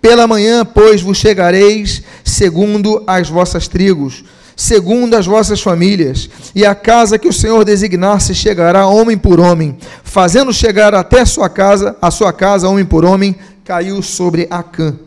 Pela 0.00 0.26
manhã, 0.26 0.64
pois, 0.64 1.02
vos 1.02 1.18
chegareis 1.18 2.02
segundo 2.22 3.02
as 3.06 3.28
vossas 3.28 3.66
tribos 3.66 4.24
segundo 4.60 5.14
as 5.14 5.24
vossas 5.24 5.62
famílias, 5.62 6.28
e 6.54 6.66
a 6.66 6.74
casa 6.74 7.18
que 7.18 7.26
o 7.26 7.32
Senhor 7.32 7.64
designar 7.64 8.20
se 8.20 8.34
chegará 8.34 8.86
homem 8.86 9.16
por 9.16 9.40
homem, 9.40 9.78
fazendo 10.04 10.52
chegar 10.52 10.94
até 10.94 11.24
sua 11.24 11.48
casa, 11.48 11.96
a 12.00 12.10
sua 12.10 12.30
casa 12.30 12.68
homem 12.68 12.84
por 12.84 13.02
homem, 13.02 13.34
caiu 13.64 14.02
sobre 14.02 14.46
Acã. 14.50 14.98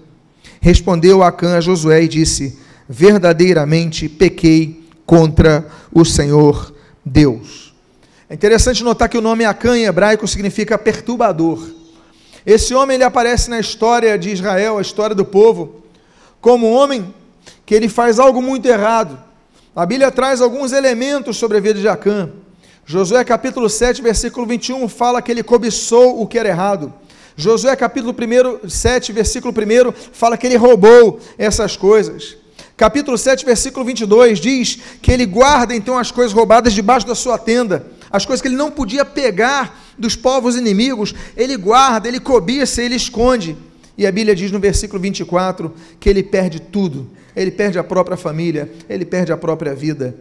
Respondeu 0.60 1.22
Acã 1.22 1.56
a 1.56 1.62
Josué 1.62 2.02
e 2.02 2.08
disse: 2.08 2.58
Verdadeiramente 2.90 4.10
pequei 4.10 4.84
contra 5.06 5.68
o 5.94 6.04
Senhor 6.04 6.74
Deus. 7.06 7.76
É 8.28 8.34
interessante 8.34 8.84
notar 8.84 9.08
que 9.08 9.20
o 9.20 9.22
nome 9.22 9.46
Acã 9.46 9.78
em 9.78 9.86
hebraico 9.86 10.28
significa 10.28 10.80
perturbador. 10.80 11.64
Esse 12.44 12.74
homem 12.74 12.96
ele 12.96 13.04
aparece 13.04 13.52
na 13.52 13.60
história 13.60 14.18
de 14.18 14.32
Israel, 14.32 14.80
a 14.80 14.82
história 14.82 15.16
do 15.16 15.24
povo, 15.24 15.84
como 16.42 16.68
um 16.68 16.74
homem 16.74 17.14
que 17.68 17.76
ele 17.76 17.88
faz 17.88 18.18
algo 18.18 18.42
muito 18.42 18.68
errado 18.68 19.32
a 19.76 19.88
Bíblia 19.88 20.12
traz 20.12 20.40
alguns 20.40 20.72
elementos 20.72 21.38
sobre 21.38 21.58
a 21.58 21.60
vida 21.60 21.80
de 21.80 21.88
Acã. 21.88 22.30
Josué 22.86 23.24
capítulo 23.24 23.68
7, 23.68 24.04
versículo 24.04 24.46
21 24.46 24.88
fala 24.88 25.20
que 25.20 25.32
ele 25.32 25.42
cobiçou 25.42 26.22
o 26.22 26.28
que 26.28 26.38
era 26.38 26.50
errado. 26.50 26.94
Josué 27.36 27.76
capítulo 27.76 28.14
1, 28.14 28.70
7, 28.70 29.12
versículo 29.12 29.52
1 29.52 29.92
fala 30.12 30.38
que 30.38 30.46
ele 30.46 30.58
roubou 30.58 31.20
essas 31.40 31.76
coisas. 31.76 32.38
Capítulo 32.78 33.18
7, 33.18 33.44
versículo 33.46 33.84
22 33.84 34.40
diz 34.40 34.78
que 35.02 35.12
ele 35.12 35.26
guarda 35.26 35.76
então 35.76 35.98
as 35.98 36.12
coisas 36.12 36.34
roubadas 36.34 36.74
debaixo 36.74 37.08
da 37.08 37.16
sua 37.16 37.40
tenda, 37.40 37.88
as 38.12 38.28
coisas 38.28 38.44
que 38.44 38.48
ele 38.48 38.56
não 38.56 38.70
podia 38.70 39.04
pegar 39.04 39.82
dos 39.98 40.16
povos 40.16 40.56
inimigos, 40.56 41.16
ele 41.36 41.58
guarda, 41.58 42.08
ele 42.08 42.20
cobiça, 42.20 42.80
ele 42.84 42.96
esconde. 42.96 43.58
E 43.98 44.06
a 44.06 44.12
Bíblia 44.12 44.36
diz 44.36 44.52
no 44.52 44.60
versículo 44.60 45.02
24 45.02 45.74
que 46.00 46.08
ele 46.08 46.22
perde 46.22 46.60
tudo 46.60 47.10
ele 47.36 47.52
perde 47.52 47.80
a 47.80 47.84
própria 47.84 48.18
família, 48.18 48.72
ele 48.88 49.06
perde 49.06 49.32
a 49.32 49.38
própria 49.38 49.74
vida. 49.74 50.16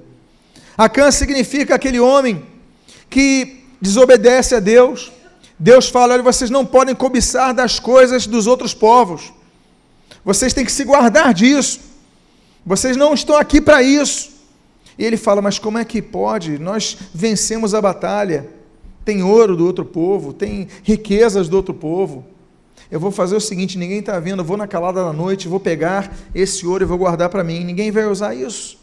Acã 0.76 1.10
significa 1.10 1.74
aquele 1.74 2.00
homem 2.00 2.44
que 3.10 3.64
desobedece 3.80 4.54
a 4.54 4.60
Deus. 4.60 5.12
Deus 5.58 5.88
fala: 5.88 6.14
olha, 6.14 6.22
vocês 6.22 6.50
não 6.50 6.64
podem 6.64 6.94
cobiçar 6.94 7.54
das 7.54 7.78
coisas 7.78 8.26
dos 8.26 8.46
outros 8.46 8.72
povos. 8.72 9.32
Vocês 10.24 10.54
têm 10.54 10.64
que 10.64 10.72
se 10.72 10.84
guardar 10.84 11.34
disso. 11.34 11.80
Vocês 12.64 12.96
não 12.96 13.12
estão 13.12 13.36
aqui 13.36 13.60
para 13.60 13.82
isso. 13.82 14.30
E 14.98 15.04
ele 15.04 15.16
fala: 15.16 15.42
Mas 15.42 15.58
como 15.58 15.78
é 15.78 15.84
que 15.84 16.00
pode? 16.00 16.58
Nós 16.58 16.96
vencemos 17.12 17.74
a 17.74 17.80
batalha. 17.80 18.48
Tem 19.04 19.22
ouro 19.22 19.56
do 19.56 19.66
outro 19.66 19.84
povo, 19.84 20.32
tem 20.32 20.68
riquezas 20.84 21.48
do 21.48 21.56
outro 21.56 21.74
povo 21.74 22.24
eu 22.92 23.00
vou 23.00 23.10
fazer 23.10 23.34
o 23.34 23.40
seguinte: 23.40 23.78
ninguém 23.78 24.00
está 24.00 24.20
vendo, 24.20 24.40
eu 24.40 24.44
vou 24.44 24.58
na 24.58 24.68
calada 24.68 25.02
da 25.02 25.14
noite, 25.14 25.48
vou 25.48 25.58
pegar 25.58 26.14
esse 26.34 26.66
ouro 26.66 26.84
e 26.84 26.86
vou 26.86 26.98
guardar 26.98 27.30
para 27.30 27.42
mim. 27.42 27.64
Ninguém 27.64 27.90
vai 27.90 28.04
usar 28.04 28.34
isso. 28.34 28.78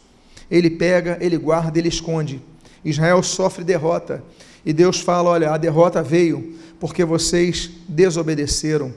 Ele 0.50 0.68
pega, 0.68 1.16
ele 1.20 1.38
guarda, 1.38 1.78
ele 1.78 1.88
esconde. 1.88 2.42
Israel 2.84 3.22
sofre 3.22 3.62
derrota. 3.62 4.20
E 4.66 4.72
Deus 4.72 4.98
fala: 4.98 5.30
olha, 5.30 5.52
a 5.52 5.56
derrota 5.56 6.02
veio 6.02 6.54
porque 6.80 7.04
vocês 7.04 7.70
desobedeceram, 7.86 8.92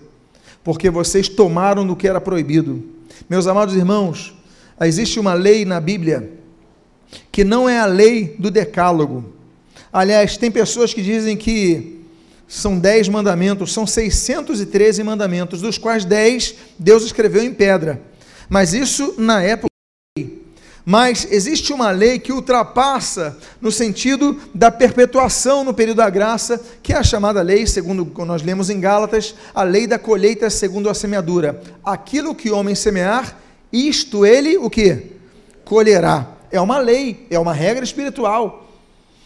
porque 0.63 0.89
vocês 0.89 1.29
tomaram 1.29 1.85
do 1.85 1.95
que 1.95 2.07
era 2.07 2.19
proibido. 2.19 2.83
Meus 3.29 3.45
amados 3.45 3.75
irmãos, 3.75 4.33
existe 4.81 5.19
uma 5.19 5.35
lei 5.35 5.63
na 5.63 5.79
Bíblia 5.79 6.31
que 7.31 7.43
não 7.43 7.69
é 7.69 7.77
a 7.77 7.85
lei 7.85 8.35
do 8.39 8.49
decálogo. 8.49 9.25
Aliás, 9.91 10.37
tem 10.37 10.49
pessoas 10.49 10.91
que 10.91 11.03
dizem 11.03 11.37
que 11.37 12.02
são 12.53 12.77
dez 12.77 13.09
mandamentos, 13.09 13.73
são 13.73 13.87
613 13.87 15.01
mandamentos, 15.03 15.59
dos 15.59 15.79
quais 15.79 16.05
dez 16.05 16.53
Deus 16.77 17.03
escreveu 17.03 17.43
em 17.43 17.51
pedra. 17.51 17.99
Mas 18.47 18.75
isso 18.75 19.15
na 19.17 19.41
época. 19.41 19.69
Mas 20.85 21.27
existe 21.31 21.73
uma 21.73 21.89
lei 21.89 22.19
que 22.19 22.31
ultrapassa 22.31 23.35
no 23.59 23.71
sentido 23.71 24.39
da 24.53 24.69
perpetuação 24.69 25.63
no 25.63 25.73
período 25.73 25.97
da 25.97 26.09
graça, 26.11 26.61
que 26.83 26.93
é 26.93 26.97
a 26.97 27.03
chamada 27.03 27.41
lei, 27.41 27.65
segundo 27.65 28.11
nós 28.23 28.43
lemos 28.43 28.69
em 28.69 28.79
Gálatas, 28.79 29.33
a 29.55 29.63
lei 29.63 29.87
da 29.87 29.97
colheita 29.97 30.47
segundo 30.49 30.89
a 30.89 30.93
semeadura. 30.93 31.59
Aquilo 31.83 32.35
que 32.35 32.51
o 32.51 32.55
homem 32.55 32.75
semear, 32.75 33.35
isto 33.71 34.27
ele 34.27 34.57
o 34.57 34.69
que? 34.69 35.13
Colherá. 35.65 36.27
É 36.51 36.61
uma 36.61 36.77
lei, 36.77 37.25
é 37.31 37.39
uma 37.39 37.53
regra 37.53 37.83
espiritual. 37.83 38.62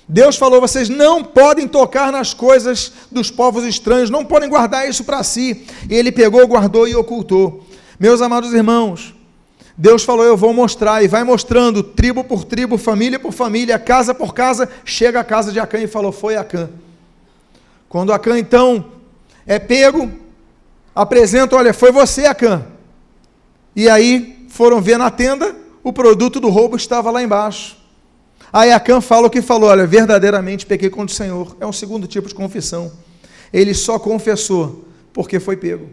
Deus 0.07 0.37
falou: 0.37 0.61
vocês 0.61 0.87
não 0.87 1.23
podem 1.23 1.67
tocar 1.67 2.11
nas 2.11 2.33
coisas 2.33 2.93
dos 3.11 3.29
povos 3.29 3.65
estranhos, 3.65 4.09
não 4.09 4.23
podem 4.23 4.49
guardar 4.49 4.87
isso 4.87 5.03
para 5.03 5.23
si. 5.23 5.65
E 5.89 5.95
ele 5.95 6.11
pegou, 6.11 6.47
guardou 6.47 6.87
e 6.87 6.95
ocultou. 6.95 7.65
Meus 7.99 8.21
amados 8.21 8.53
irmãos, 8.53 9.13
Deus 9.77 10.03
falou: 10.03 10.25
Eu 10.25 10.37
vou 10.37 10.53
mostrar, 10.53 11.03
e 11.03 11.07
vai 11.07 11.23
mostrando, 11.23 11.83
tribo 11.83 12.23
por 12.23 12.45
tribo, 12.45 12.77
família 12.77 13.19
por 13.19 13.33
família, 13.33 13.77
casa 13.77 14.13
por 14.13 14.33
casa, 14.33 14.69
chega 14.85 15.19
a 15.19 15.23
casa 15.23 15.51
de 15.51 15.59
Acã 15.59 15.77
e 15.79 15.87
falou: 15.87 16.11
Foi 16.11 16.37
Acã. 16.37 16.69
Quando 17.89 18.13
Acã 18.13 18.39
então 18.39 18.85
é 19.45 19.59
pego, 19.59 20.11
apresentam: 20.95 21.59
olha, 21.59 21.73
foi 21.73 21.91
você, 21.91 22.25
Acã. 22.25 22.65
E 23.75 23.87
aí 23.87 24.47
foram 24.49 24.81
ver 24.81 24.97
na 24.97 25.11
tenda, 25.11 25.55
o 25.83 25.93
produto 25.93 26.39
do 26.39 26.49
roubo 26.49 26.75
estava 26.75 27.11
lá 27.11 27.21
embaixo. 27.21 27.76
Aí 28.51 28.71
Acã 28.71 29.01
fala 29.01 29.27
o 29.27 29.29
que 29.29 29.41
falou: 29.41 29.69
olha, 29.69 29.85
verdadeiramente 29.85 30.65
pequei 30.65 30.89
contra 30.89 31.13
o 31.13 31.17
Senhor. 31.17 31.55
É 31.59 31.65
um 31.65 31.73
segundo 31.73 32.07
tipo 32.07 32.27
de 32.27 32.35
confissão. 32.35 32.91
Ele 33.51 33.73
só 33.73 33.97
confessou 33.99 34.85
porque 35.13 35.39
foi 35.39 35.57
pego. 35.57 35.89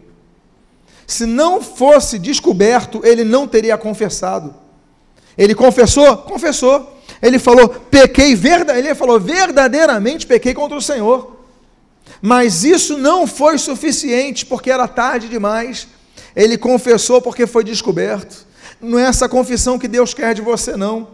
Se 1.07 1.25
não 1.25 1.61
fosse 1.61 2.17
descoberto, 2.17 3.01
ele 3.03 3.23
não 3.23 3.47
teria 3.47 3.77
confessado. 3.77 4.55
Ele 5.37 5.53
confessou? 5.53 6.17
Confessou. 6.17 6.93
Ele 7.21 7.39
falou, 7.39 7.69
pequei, 7.69 8.35
verda... 8.35 8.77
ele 8.77 8.93
falou, 8.95 9.19
verdadeiramente 9.19 10.25
pequei 10.25 10.53
contra 10.53 10.77
o 10.77 10.81
Senhor. 10.81 11.35
Mas 12.21 12.63
isso 12.63 12.97
não 12.97 13.27
foi 13.27 13.57
suficiente, 13.57 14.45
porque 14.45 14.71
era 14.71 14.87
tarde 14.87 15.29
demais. 15.29 15.87
Ele 16.35 16.57
confessou 16.57 17.21
porque 17.21 17.45
foi 17.45 17.63
descoberto. 17.63 18.45
Não 18.81 18.99
é 18.99 19.03
essa 19.03 19.29
confissão 19.29 19.79
que 19.79 19.87
Deus 19.87 20.13
quer 20.13 20.33
de 20.33 20.41
você, 20.41 20.75
não. 20.75 21.07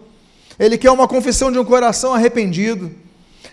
Ele 0.59 0.77
quer 0.77 0.91
uma 0.91 1.07
confissão 1.07 1.51
de 1.51 1.59
um 1.59 1.65
coração 1.65 2.13
arrependido, 2.13 2.91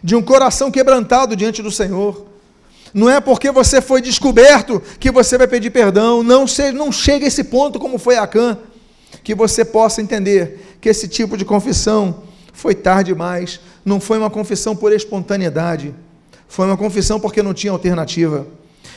de 0.02 0.14
um 0.14 0.22
coração 0.22 0.70
quebrantado 0.70 1.34
diante 1.34 1.62
do 1.62 1.70
Senhor. 1.70 2.26
Não 2.92 3.08
é 3.08 3.20
porque 3.20 3.50
você 3.50 3.80
foi 3.80 4.00
descoberto 4.00 4.82
que 4.98 5.10
você 5.10 5.36
vai 5.36 5.46
pedir 5.46 5.70
perdão. 5.70 6.22
Não, 6.22 6.44
não 6.74 6.92
chega 6.92 7.24
a 7.24 7.28
esse 7.28 7.44
ponto 7.44 7.78
como 7.78 7.98
foi 7.98 8.16
Acã. 8.16 8.58
Que 9.22 9.34
você 9.34 9.64
possa 9.64 10.00
entender 10.00 10.76
que 10.80 10.88
esse 10.88 11.08
tipo 11.08 11.36
de 11.36 11.44
confissão 11.44 12.22
foi 12.52 12.74
tarde 12.74 13.12
demais. 13.12 13.60
Não 13.84 14.00
foi 14.00 14.18
uma 14.18 14.30
confissão 14.30 14.74
por 14.74 14.92
espontaneidade. 14.92 15.94
Foi 16.48 16.66
uma 16.66 16.76
confissão 16.76 17.20
porque 17.20 17.42
não 17.42 17.52
tinha 17.52 17.72
alternativa. 17.72 18.46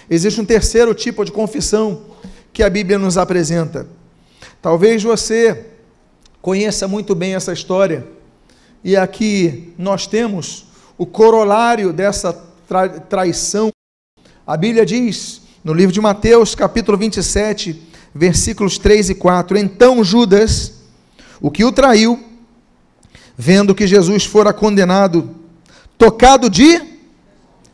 Existe 0.09 0.39
um 0.39 0.45
terceiro 0.45 0.93
tipo 0.93 1.23
de 1.25 1.31
confissão 1.31 2.01
que 2.53 2.63
a 2.63 2.69
Bíblia 2.69 2.97
nos 2.97 3.17
apresenta. 3.17 3.87
Talvez 4.61 5.03
você 5.03 5.65
conheça 6.41 6.87
muito 6.87 7.13
bem 7.13 7.35
essa 7.35 7.53
história. 7.53 8.07
E 8.83 8.97
aqui 8.97 9.73
nós 9.77 10.07
temos 10.07 10.65
o 10.97 11.05
corolário 11.05 11.93
dessa 11.93 12.33
tra 12.67 12.89
traição. 12.89 13.71
A 14.45 14.57
Bíblia 14.57 14.85
diz, 14.85 15.41
no 15.63 15.73
livro 15.73 15.93
de 15.93 16.01
Mateus, 16.01 16.55
capítulo 16.55 16.97
27, 16.97 17.81
versículos 18.13 18.77
3 18.77 19.11
e 19.11 19.15
4: 19.15 19.57
Então 19.57 20.03
Judas, 20.03 20.73
o 21.39 21.51
que 21.51 21.63
o 21.63 21.71
traiu, 21.71 22.23
vendo 23.37 23.75
que 23.75 23.85
Jesus 23.85 24.25
fora 24.25 24.51
condenado, 24.51 25.29
tocado 25.97 26.49
de 26.49 26.89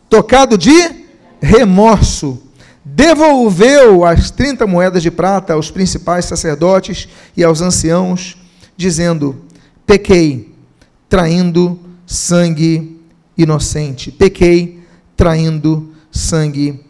tocado 0.10 0.58
de 0.58 1.06
remorso, 1.42 2.42
devolveu 2.84 4.06
as 4.06 4.32
30 4.32 4.66
moedas 4.66 5.04
de 5.04 5.12
prata 5.12 5.54
aos 5.54 5.70
principais 5.70 6.24
sacerdotes 6.24 7.10
e 7.36 7.44
aos 7.44 7.62
anciãos, 7.62 8.38
dizendo: 8.78 9.44
Pequei, 9.86 10.54
traindo 11.10 11.80
sangue 12.06 13.02
inocente. 13.38 14.12
Pequei, 14.12 14.82
traindo 15.18 15.94
sangue 16.12 16.86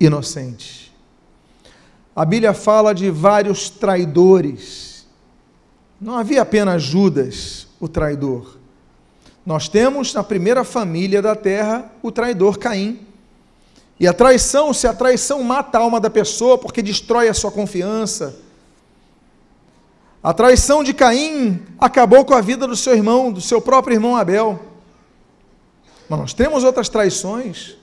inocente. 0.00 0.92
A 2.14 2.24
Bíblia 2.24 2.54
fala 2.54 2.94
de 2.94 3.10
vários 3.10 3.68
traidores. 3.68 5.06
Não 6.00 6.16
havia 6.16 6.42
apenas 6.42 6.82
Judas, 6.82 7.66
o 7.80 7.88
traidor. 7.88 8.56
Nós 9.44 9.68
temos 9.68 10.14
na 10.14 10.22
primeira 10.22 10.64
família 10.64 11.20
da 11.20 11.34
terra 11.34 11.90
o 12.02 12.12
traidor 12.12 12.58
Caim. 12.58 13.00
E 13.98 14.06
a 14.06 14.12
traição, 14.12 14.72
se 14.72 14.86
a 14.86 14.92
traição 14.92 15.42
mata 15.42 15.78
a 15.78 15.80
alma 15.80 16.00
da 16.00 16.10
pessoa 16.10 16.56
porque 16.56 16.82
destrói 16.82 17.28
a 17.28 17.34
sua 17.34 17.50
confiança, 17.50 18.38
a 20.24 20.32
traição 20.32 20.82
de 20.82 20.94
Caim 20.94 21.60
acabou 21.78 22.24
com 22.24 22.32
a 22.32 22.40
vida 22.40 22.66
do 22.66 22.74
seu 22.74 22.94
irmão, 22.94 23.30
do 23.30 23.42
seu 23.42 23.60
próprio 23.60 23.94
irmão 23.94 24.16
Abel. 24.16 24.58
Mas 26.08 26.18
nós 26.18 26.32
temos 26.32 26.64
outras 26.64 26.88
traições. 26.88 27.76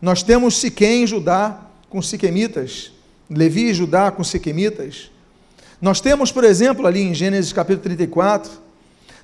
Nós 0.00 0.22
temos 0.22 0.58
Siquém 0.58 1.02
em 1.02 1.06
Judá 1.08 1.60
com 1.90 2.00
siquemitas, 2.00 2.92
Levi 3.28 3.64
e 3.70 3.74
Judá 3.74 4.12
com 4.12 4.22
siquemitas. 4.22 5.10
Nós 5.82 6.00
temos, 6.00 6.30
por 6.30 6.44
exemplo, 6.44 6.86
ali 6.86 7.02
em 7.02 7.12
Gênesis 7.12 7.52
capítulo 7.52 7.82
34, 7.82 8.52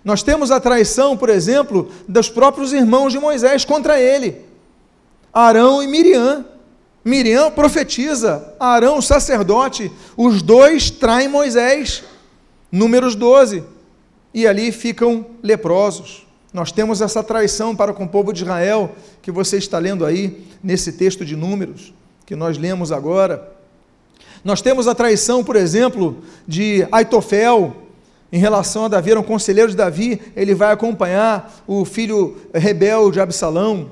nós 0.04 0.24
temos 0.24 0.50
a 0.50 0.58
traição, 0.58 1.16
por 1.16 1.28
exemplo, 1.28 1.92
dos 2.08 2.28
próprios 2.28 2.72
irmãos 2.72 3.12
de 3.12 3.20
Moisés 3.20 3.64
contra 3.64 4.00
ele, 4.00 4.44
Arão 5.32 5.80
e 5.80 5.86
Miriam. 5.86 6.44
Miriam 7.04 7.52
profetiza, 7.52 8.54
Arão, 8.58 9.00
sacerdote, 9.00 9.92
os 10.16 10.42
dois 10.42 10.90
traem 10.90 11.28
Moisés, 11.28 12.02
Números 12.72 13.14
12, 13.14 13.62
e 14.32 14.46
ali 14.46 14.72
ficam 14.72 15.26
leprosos. 15.42 16.26
Nós 16.54 16.72
temos 16.72 17.02
essa 17.02 17.22
traição 17.22 17.76
para 17.76 17.92
com 17.92 18.04
o 18.04 18.08
povo 18.08 18.32
de 18.32 18.42
Israel, 18.42 18.92
que 19.20 19.30
você 19.30 19.58
está 19.58 19.78
lendo 19.78 20.06
aí, 20.06 20.42
nesse 20.62 20.92
texto 20.92 21.24
de 21.24 21.36
Números, 21.36 21.92
que 22.24 22.34
nós 22.34 22.56
lemos 22.56 22.90
agora. 22.90 23.52
Nós 24.42 24.62
temos 24.62 24.88
a 24.88 24.94
traição, 24.94 25.44
por 25.44 25.54
exemplo, 25.54 26.22
de 26.48 26.86
Aitofel, 26.90 27.76
em 28.32 28.38
relação 28.38 28.86
a 28.86 28.88
Davi, 28.88 29.10
era 29.10 29.20
um 29.20 29.24
conselheiro 29.24 29.70
de 29.70 29.76
Davi, 29.76 30.18
ele 30.34 30.54
vai 30.54 30.72
acompanhar 30.72 31.62
o 31.66 31.84
filho 31.84 32.38
rebelde 32.54 33.12
de 33.12 33.20
Absalão. 33.20 33.90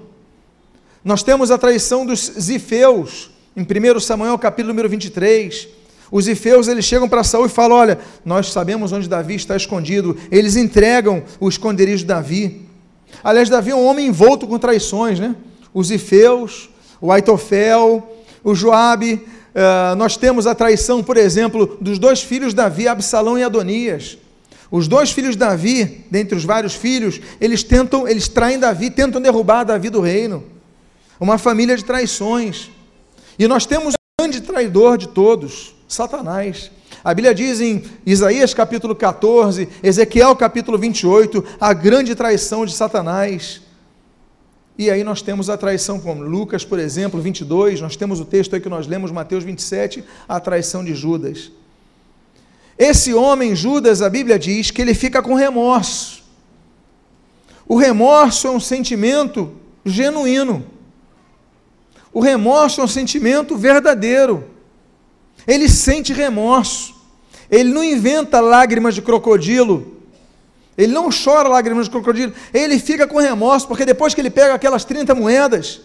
Nós 1.04 1.22
temos 1.22 1.50
a 1.50 1.58
traição 1.58 2.06
dos 2.06 2.32
zifeus, 2.40 3.30
em 3.54 3.62
1 3.62 4.00
Samuel 4.00 4.38
capítulo 4.38 4.72
número 4.72 4.88
23. 4.88 5.68
Os 6.10 6.24
zifeus 6.24 6.66
eles 6.66 6.84
chegam 6.84 7.08
para 7.08 7.22
Saul 7.22 7.46
e 7.46 7.48
falam: 7.48 7.76
Olha, 7.76 7.98
nós 8.24 8.50
sabemos 8.50 8.92
onde 8.92 9.08
Davi 9.08 9.34
está 9.34 9.56
escondido. 9.56 10.16
Eles 10.30 10.56
entregam 10.56 11.22
o 11.38 11.48
esconderijo 11.48 11.98
de 11.98 12.06
Davi. 12.06 12.66
Aliás, 13.22 13.48
Davi 13.48 13.70
é 13.70 13.74
um 13.74 13.84
homem 13.84 14.06
envolto 14.06 14.46
com 14.46 14.58
traições, 14.58 15.20
né? 15.20 15.36
Os 15.72 15.88
zifeus, 15.88 16.68
o 17.00 17.12
Aitofel, 17.12 18.16
o 18.42 18.54
Joabe. 18.54 19.14
Uh, 19.50 19.96
nós 19.96 20.16
temos 20.16 20.46
a 20.46 20.54
traição, 20.54 21.02
por 21.02 21.16
exemplo, 21.16 21.76
dos 21.80 21.98
dois 21.98 22.22
filhos 22.22 22.50
de 22.50 22.56
Davi, 22.56 22.88
Absalão 22.88 23.38
e 23.38 23.42
Adonias. 23.42 24.18
Os 24.70 24.86
dois 24.86 25.10
filhos 25.10 25.32
de 25.32 25.38
Davi, 25.38 26.04
dentre 26.10 26.36
os 26.36 26.44
vários 26.44 26.74
filhos, 26.74 27.20
eles 27.40 27.64
tentam, 27.64 28.06
eles 28.06 28.28
traem 28.28 28.58
Davi, 28.58 28.88
tentam 28.88 29.20
derrubar 29.20 29.64
Davi 29.64 29.90
do 29.90 30.00
reino. 30.00 30.44
Uma 31.18 31.38
família 31.38 31.76
de 31.76 31.84
traições. 31.84 32.70
E 33.36 33.48
nós 33.48 33.66
temos 33.66 33.94
o 33.94 34.22
grande 34.22 34.40
traidor 34.40 34.96
de 34.96 35.08
todos, 35.08 35.74
Satanás. 35.90 36.70
A 37.02 37.12
Bíblia 37.12 37.34
diz 37.34 37.60
em 37.60 37.82
Isaías 38.06 38.54
capítulo 38.54 38.94
14, 38.94 39.68
Ezequiel 39.82 40.36
capítulo 40.36 40.78
28, 40.78 41.44
a 41.60 41.72
grande 41.72 42.14
traição 42.14 42.64
de 42.64 42.72
Satanás. 42.72 43.60
E 44.78 44.88
aí 44.88 45.02
nós 45.02 45.20
temos 45.20 45.50
a 45.50 45.56
traição 45.56 45.98
como 45.98 46.22
Lucas, 46.22 46.64
por 46.64 46.78
exemplo, 46.78 47.20
22, 47.20 47.80
nós 47.80 47.96
temos 47.96 48.20
o 48.20 48.24
texto 48.24 48.54
aí 48.54 48.60
que 48.60 48.68
nós 48.68 48.86
lemos, 48.86 49.10
Mateus 49.10 49.42
27, 49.42 50.04
a 50.28 50.38
traição 50.38 50.84
de 50.84 50.94
Judas. 50.94 51.50
Esse 52.78 53.12
homem, 53.12 53.56
Judas, 53.56 54.00
a 54.00 54.08
Bíblia 54.08 54.38
diz 54.38 54.70
que 54.70 54.80
ele 54.80 54.94
fica 54.94 55.20
com 55.20 55.34
remorso. 55.34 56.22
O 57.66 57.76
remorso 57.76 58.46
é 58.46 58.50
um 58.50 58.60
sentimento 58.60 59.52
genuíno. 59.84 60.64
O 62.12 62.20
remorso 62.20 62.80
é 62.80 62.84
um 62.84 62.88
sentimento 62.88 63.56
verdadeiro. 63.56 64.49
Ele 65.46 65.68
sente 65.68 66.12
remorso. 66.12 66.94
Ele 67.50 67.70
não 67.72 67.82
inventa 67.82 68.40
lágrimas 68.40 68.94
de 68.94 69.02
crocodilo. 69.02 69.98
Ele 70.78 70.92
não 70.92 71.10
chora 71.10 71.48
lágrimas 71.48 71.86
de 71.86 71.90
crocodilo. 71.90 72.32
Ele 72.54 72.78
fica 72.78 73.06
com 73.06 73.18
remorso, 73.18 73.66
porque 73.66 73.84
depois 73.84 74.14
que 74.14 74.20
ele 74.20 74.30
pega 74.30 74.54
aquelas 74.54 74.84
30 74.84 75.14
moedas, 75.14 75.80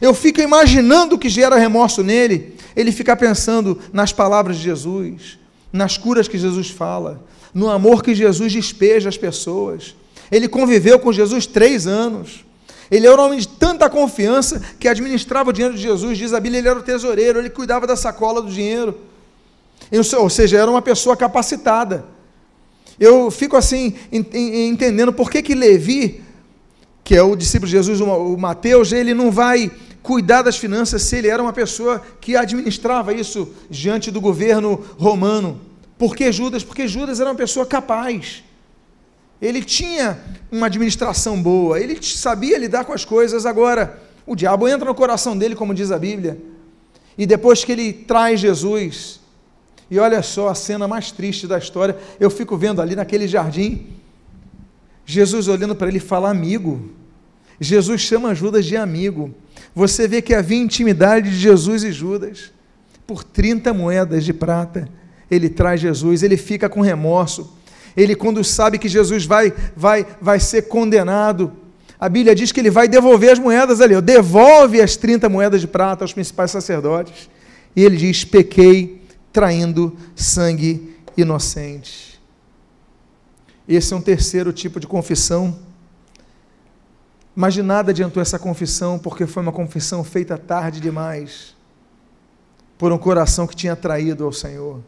eu 0.00 0.14
fico 0.14 0.40
imaginando 0.40 1.16
o 1.16 1.18
que 1.18 1.28
gera 1.28 1.56
remorso 1.56 2.02
nele. 2.02 2.56
Ele 2.74 2.90
fica 2.90 3.14
pensando 3.14 3.78
nas 3.92 4.12
palavras 4.12 4.56
de 4.56 4.62
Jesus 4.62 5.42
nas 5.72 5.96
curas 5.96 6.28
que 6.28 6.36
Jesus 6.36 6.68
fala, 6.68 7.24
no 7.54 7.70
amor 7.70 8.02
que 8.02 8.14
Jesus 8.14 8.52
despeja 8.52 9.08
às 9.08 9.16
pessoas. 9.16 9.96
Ele 10.30 10.46
conviveu 10.46 10.98
com 10.98 11.12
Jesus 11.12 11.46
três 11.46 11.86
anos. 11.86 12.44
Ele 12.92 13.06
era 13.06 13.18
um 13.18 13.24
homem 13.24 13.38
de 13.38 13.48
tanta 13.48 13.88
confiança 13.88 14.60
que 14.78 14.86
administrava 14.86 15.48
o 15.48 15.52
dinheiro 15.52 15.74
de 15.74 15.80
Jesus. 15.80 16.18
Diz 16.18 16.34
a 16.34 16.38
Bíblia, 16.38 16.58
ele 16.58 16.68
era 16.68 16.78
o 16.78 16.82
tesoureiro, 16.82 17.38
ele 17.38 17.48
cuidava 17.48 17.86
da 17.86 17.96
sacola 17.96 18.42
do 18.42 18.50
dinheiro. 18.52 18.98
Ou 20.18 20.28
seja, 20.28 20.58
era 20.58 20.70
uma 20.70 20.82
pessoa 20.82 21.16
capacitada. 21.16 22.04
Eu 23.00 23.30
fico 23.30 23.56
assim, 23.56 23.94
entendendo 24.12 25.10
por 25.10 25.30
que, 25.30 25.40
que 25.40 25.54
Levi, 25.54 26.22
que 27.02 27.16
é 27.16 27.22
o 27.22 27.34
discípulo 27.34 27.66
de 27.66 27.72
Jesus, 27.72 27.98
o 27.98 28.36
Mateus, 28.36 28.92
ele 28.92 29.14
não 29.14 29.30
vai 29.30 29.70
cuidar 30.02 30.42
das 30.42 30.58
finanças 30.58 31.00
se 31.00 31.16
ele 31.16 31.28
era 31.28 31.42
uma 31.42 31.52
pessoa 31.52 32.02
que 32.20 32.36
administrava 32.36 33.14
isso 33.14 33.54
diante 33.70 34.10
do 34.10 34.20
governo 34.20 34.84
romano. 34.98 35.58
Por 35.96 36.14
que 36.14 36.30
Judas? 36.30 36.62
Porque 36.62 36.86
Judas 36.86 37.20
era 37.20 37.30
uma 37.30 37.36
pessoa 37.36 37.64
capaz. 37.64 38.44
Ele 39.42 39.60
tinha 39.60 40.20
uma 40.52 40.66
administração 40.66 41.42
boa, 41.42 41.80
ele 41.80 42.00
sabia 42.00 42.56
lidar 42.56 42.84
com 42.84 42.92
as 42.92 43.04
coisas. 43.04 43.44
Agora, 43.44 44.00
o 44.24 44.36
diabo 44.36 44.68
entra 44.68 44.84
no 44.86 44.94
coração 44.94 45.36
dele, 45.36 45.56
como 45.56 45.74
diz 45.74 45.90
a 45.90 45.98
Bíblia, 45.98 46.38
E 47.18 47.26
depois 47.26 47.64
que 47.64 47.72
ele 47.72 47.92
traz 47.92 48.38
Jesus, 48.38 49.20
e 49.90 49.98
olha 49.98 50.22
só 50.22 50.48
a 50.48 50.54
cena 50.54 50.86
mais 50.86 51.10
triste 51.10 51.46
da 51.46 51.58
história, 51.58 51.98
eu 52.20 52.30
fico 52.30 52.56
vendo 52.56 52.80
ali 52.80 52.94
naquele 52.94 53.26
jardim, 53.26 53.88
Jesus 55.04 55.48
olhando 55.48 55.74
para 55.74 55.88
ele 55.88 55.98
e 55.98 56.00
fala: 56.00 56.30
Amigo. 56.30 56.90
Jesus 57.60 58.00
chama 58.00 58.34
Judas 58.34 58.64
de 58.64 58.76
amigo. 58.76 59.34
Você 59.74 60.08
vê 60.08 60.22
que 60.22 60.34
havia 60.34 60.58
intimidade 60.58 61.30
de 61.30 61.36
Jesus 61.36 61.84
e 61.84 61.92
Judas. 61.92 62.50
Por 63.06 63.22
30 63.22 63.74
moedas 63.74 64.24
de 64.24 64.32
prata, 64.32 64.88
ele 65.30 65.48
traz 65.48 65.80
Jesus, 65.80 66.22
ele 66.22 66.36
fica 66.36 66.68
com 66.68 66.80
remorso. 66.80 67.52
Ele, 67.96 68.14
quando 68.14 68.42
sabe 68.42 68.78
que 68.78 68.88
Jesus 68.88 69.24
vai, 69.26 69.52
vai, 69.76 70.06
vai 70.20 70.40
ser 70.40 70.62
condenado, 70.62 71.52
a 72.00 72.08
Bíblia 72.08 72.34
diz 72.34 72.50
que 72.50 72.58
ele 72.58 72.70
vai 72.70 72.88
devolver 72.88 73.30
as 73.30 73.38
moedas 73.38 73.80
ali, 73.80 74.00
devolve 74.00 74.80
as 74.80 74.96
30 74.96 75.28
moedas 75.28 75.60
de 75.60 75.68
prata 75.68 76.02
aos 76.02 76.12
principais 76.12 76.50
sacerdotes. 76.50 77.30
E 77.76 77.84
ele 77.84 77.96
diz: 77.96 78.24
pequei 78.24 79.02
traindo 79.32 79.96
sangue 80.16 80.96
inocente. 81.16 82.20
Esse 83.68 83.94
é 83.94 83.96
um 83.96 84.00
terceiro 84.00 84.52
tipo 84.52 84.80
de 84.80 84.86
confissão. 84.86 85.58
Mas 87.34 87.54
de 87.54 87.62
nada 87.62 87.92
adiantou 87.92 88.20
essa 88.20 88.38
confissão, 88.38 88.98
porque 88.98 89.26
foi 89.26 89.42
uma 89.42 89.52
confissão 89.52 90.04
feita 90.04 90.36
tarde 90.36 90.80
demais, 90.80 91.54
por 92.76 92.92
um 92.92 92.98
coração 92.98 93.46
que 93.46 93.56
tinha 93.56 93.74
traído 93.74 94.24
ao 94.24 94.32
Senhor. 94.32 94.80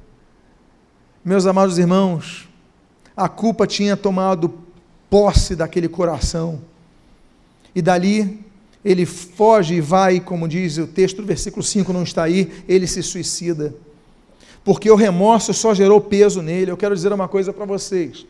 Meus 1.24 1.46
amados 1.46 1.78
irmãos, 1.78 2.48
a 3.16 3.28
culpa 3.28 3.66
tinha 3.66 3.96
tomado 3.96 4.52
posse 5.08 5.54
daquele 5.54 5.88
coração 5.88 6.60
e 7.74 7.80
dali 7.80 8.44
ele 8.84 9.06
foge 9.06 9.76
e 9.76 9.80
vai, 9.80 10.20
como 10.20 10.46
diz 10.46 10.76
o 10.76 10.86
texto 10.86 11.16
do 11.22 11.26
versículo 11.26 11.62
5, 11.62 11.92
não 11.92 12.02
está 12.02 12.24
aí, 12.24 12.52
ele 12.68 12.86
se 12.86 13.02
suicida. 13.02 13.74
Porque 14.62 14.90
o 14.90 14.96
remorso 14.96 15.54
só 15.54 15.74
gerou 15.74 16.00
peso 16.00 16.42
nele. 16.42 16.70
Eu 16.70 16.76
quero 16.76 16.94
dizer 16.94 17.12
uma 17.12 17.26
coisa 17.26 17.52
para 17.52 17.64
vocês. 17.64 18.26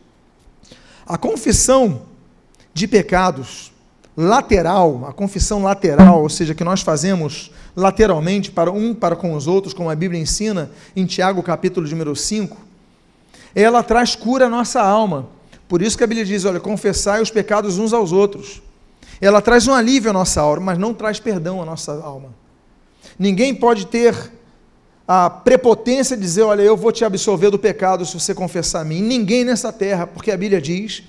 A 1.05 1.17
confissão 1.17 2.03
de 2.73 2.87
pecados 2.87 3.71
lateral, 4.17 5.05
a 5.07 5.13
confissão 5.13 5.61
lateral, 5.61 6.21
ou 6.21 6.29
seja, 6.29 6.55
que 6.55 6.63
nós 6.63 6.81
fazemos 6.81 7.51
lateralmente 7.75 8.49
para 8.49 8.71
um 8.71 8.93
para 8.93 9.15
com 9.15 9.33
os 9.33 9.47
outros, 9.47 9.73
como 9.73 9.89
a 9.89 9.95
Bíblia 9.95 10.21
ensina 10.21 10.71
em 10.95 11.05
Tiago 11.05 11.43
capítulo 11.43 11.87
número 11.87 12.15
5, 12.15 12.57
ela 13.55 13.81
traz 13.81 14.15
cura 14.15 14.47
à 14.47 14.49
nossa 14.49 14.81
alma. 14.81 15.29
Por 15.67 15.81
isso 15.81 15.97
que 15.97 16.03
a 16.03 16.07
Bíblia 16.07 16.25
diz, 16.25 16.45
olha, 16.45 16.59
confessai 16.59 17.21
os 17.21 17.31
pecados 17.31 17.79
uns 17.79 17.93
aos 17.93 18.11
outros 18.11 18.61
ela 19.21 19.41
traz 19.41 19.67
um 19.67 19.73
alívio 19.73 20.09
à 20.09 20.13
nossa 20.13 20.41
alma, 20.41 20.61
mas 20.61 20.77
não 20.77 20.93
traz 20.93 21.19
perdão 21.19 21.61
à 21.61 21.65
nossa 21.65 21.93
alma. 21.93 22.33
Ninguém 23.17 23.55
pode 23.55 23.87
ter 23.87 24.15
a 25.07 25.29
prepotência 25.29 26.17
de 26.17 26.23
dizer: 26.23 26.41
Olha, 26.41 26.61
eu 26.61 26.75
vou 26.75 26.91
te 26.91 27.05
absolver 27.05 27.49
do 27.49 27.59
pecado 27.59 28.05
se 28.05 28.13
você 28.13 28.33
confessar 28.33 28.81
a 28.81 28.85
mim. 28.85 29.01
Ninguém 29.01 29.43
nessa 29.43 29.71
terra, 29.71 30.05
porque 30.05 30.31
a 30.31 30.37
Bíblia 30.37 30.61
diz, 30.61 31.03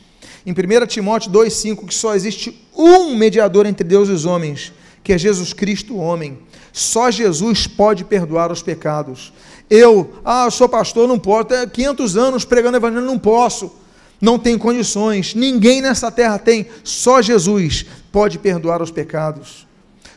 em 0.44 0.52
1 0.52 0.86
Timóteo 0.86 1.32
2,5, 1.32 1.86
que 1.86 1.94
só 1.94 2.14
existe 2.14 2.66
um 2.76 3.16
mediador 3.16 3.66
entre 3.66 3.86
Deus 3.86 4.08
e 4.08 4.12
os 4.12 4.24
homens, 4.24 4.72
que 5.02 5.12
é 5.12 5.18
Jesus 5.18 5.52
Cristo, 5.52 5.96
homem. 5.96 6.38
Só 6.72 7.10
Jesus 7.10 7.66
pode 7.66 8.04
perdoar 8.04 8.52
os 8.52 8.62
pecados. 8.62 9.32
Eu, 9.68 10.14
ah, 10.24 10.48
sou 10.50 10.68
pastor, 10.68 11.08
não 11.08 11.18
posso, 11.18 11.48
500 11.72 12.16
anos 12.16 12.44
pregando 12.44 12.76
evangelho, 12.76 13.04
não 13.04 13.18
posso 13.18 13.72
não 14.20 14.38
tem 14.38 14.56
condições, 14.56 15.34
ninguém 15.34 15.82
nessa 15.82 16.10
terra 16.10 16.38
tem, 16.38 16.66
só 16.82 17.20
Jesus 17.20 17.84
pode 18.10 18.38
perdoar 18.38 18.80
os 18.80 18.90
pecados. 18.90 19.66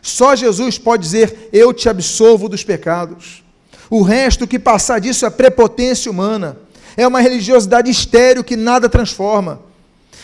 Só 0.01 0.35
Jesus 0.35 0.77
pode 0.77 1.03
dizer: 1.03 1.49
Eu 1.51 1.73
te 1.73 1.89
absolvo 1.89 2.47
dos 2.47 2.63
pecados. 2.63 3.43
O 3.89 4.01
resto 4.01 4.47
que 4.47 4.59
passar 4.59 4.99
disso 4.99 5.25
é 5.25 5.29
prepotência 5.29 6.11
humana, 6.11 6.57
é 6.95 7.05
uma 7.05 7.19
religiosidade 7.19 7.89
estéril 7.89 8.43
que 8.43 8.55
nada 8.55 8.87
transforma. 8.87 9.61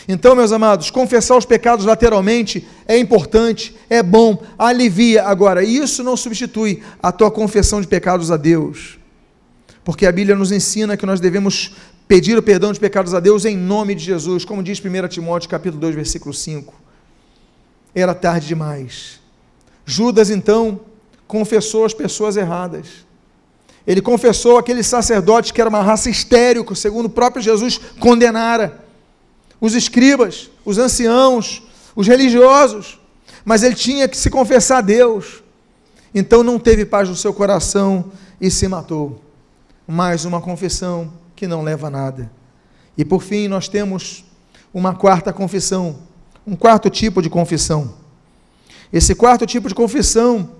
Então, 0.08 0.36
meus 0.36 0.52
amados, 0.52 0.88
confessar 0.88 1.36
os 1.36 1.44
pecados 1.44 1.84
lateralmente 1.84 2.66
é 2.86 2.96
importante, 2.96 3.74
é 3.90 4.04
bom, 4.04 4.40
alivia. 4.56 5.24
Agora, 5.24 5.64
isso 5.64 6.04
não 6.04 6.16
substitui 6.16 6.80
a 7.02 7.10
tua 7.10 7.30
confissão 7.30 7.80
de 7.80 7.88
pecados 7.88 8.30
a 8.30 8.36
Deus. 8.36 8.98
Porque 9.86 10.04
a 10.04 10.10
Bíblia 10.10 10.34
nos 10.34 10.50
ensina 10.50 10.96
que 10.96 11.06
nós 11.06 11.20
devemos 11.20 11.70
pedir 12.08 12.36
o 12.36 12.42
perdão 12.42 12.72
de 12.72 12.80
pecados 12.80 13.14
a 13.14 13.20
Deus 13.20 13.44
em 13.44 13.56
nome 13.56 13.94
de 13.94 14.02
Jesus, 14.02 14.44
como 14.44 14.60
diz 14.60 14.80
1 14.80 15.06
Timóteo 15.06 15.48
capítulo 15.48 15.80
2, 15.80 15.94
versículo 15.94 16.34
5. 16.34 16.74
Era 17.94 18.12
tarde 18.12 18.48
demais. 18.48 19.20
Judas 19.84 20.28
então 20.28 20.80
confessou 21.28 21.84
as 21.84 21.94
pessoas 21.94 22.36
erradas. 22.36 22.88
Ele 23.86 24.02
confessou 24.02 24.58
aquele 24.58 24.82
sacerdote 24.82 25.52
que 25.52 25.60
era 25.60 25.70
uma 25.70 25.84
raça 25.84 26.10
estéril, 26.10 26.66
segundo 26.74 27.06
o 27.06 27.10
próprio 27.10 27.40
Jesus 27.40 27.78
condenara. 28.00 28.84
Os 29.60 29.72
escribas, 29.72 30.50
os 30.64 30.78
anciãos, 30.78 31.62
os 31.94 32.08
religiosos. 32.08 32.98
Mas 33.44 33.62
ele 33.62 33.76
tinha 33.76 34.08
que 34.08 34.16
se 34.16 34.30
confessar 34.30 34.78
a 34.78 34.80
Deus. 34.80 35.44
Então 36.12 36.42
não 36.42 36.58
teve 36.58 36.84
paz 36.84 37.08
no 37.08 37.14
seu 37.14 37.32
coração 37.32 38.10
e 38.40 38.50
se 38.50 38.66
matou. 38.66 39.24
Mais 39.86 40.24
uma 40.24 40.40
confissão 40.40 41.12
que 41.36 41.46
não 41.46 41.62
leva 41.62 41.86
a 41.86 41.90
nada. 41.90 42.30
E 42.98 43.04
por 43.04 43.22
fim, 43.22 43.46
nós 43.46 43.68
temos 43.68 44.24
uma 44.74 44.94
quarta 44.94 45.32
confissão, 45.32 45.98
um 46.46 46.56
quarto 46.56 46.90
tipo 46.90 47.22
de 47.22 47.30
confissão. 47.30 47.94
Esse 48.92 49.14
quarto 49.14 49.46
tipo 49.46 49.68
de 49.68 49.74
confissão 49.74 50.50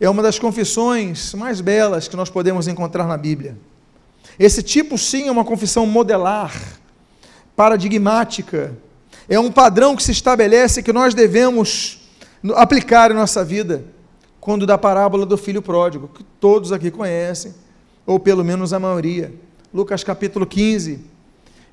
é 0.00 0.08
uma 0.08 0.22
das 0.22 0.38
confissões 0.38 1.34
mais 1.34 1.60
belas 1.60 2.08
que 2.08 2.16
nós 2.16 2.30
podemos 2.30 2.68
encontrar 2.68 3.06
na 3.06 3.16
Bíblia. 3.16 3.56
Esse 4.38 4.62
tipo, 4.62 4.96
sim, 4.96 5.28
é 5.28 5.30
uma 5.32 5.44
confissão 5.44 5.86
modelar, 5.86 6.52
paradigmática, 7.56 8.76
é 9.28 9.38
um 9.38 9.50
padrão 9.50 9.94
que 9.96 10.02
se 10.02 10.12
estabelece 10.12 10.82
que 10.82 10.92
nós 10.92 11.14
devemos 11.14 12.00
aplicar 12.54 13.10
em 13.10 13.14
nossa 13.14 13.44
vida, 13.44 13.84
quando 14.40 14.66
da 14.66 14.76
parábola 14.76 15.24
do 15.24 15.36
filho 15.36 15.62
pródigo, 15.62 16.08
que 16.08 16.24
todos 16.40 16.72
aqui 16.72 16.90
conhecem, 16.90 17.54
ou 18.06 18.18
pelo 18.18 18.44
menos 18.44 18.72
a 18.72 18.78
maioria. 18.78 19.32
Lucas 19.72 20.04
capítulo 20.04 20.46
15. 20.46 21.00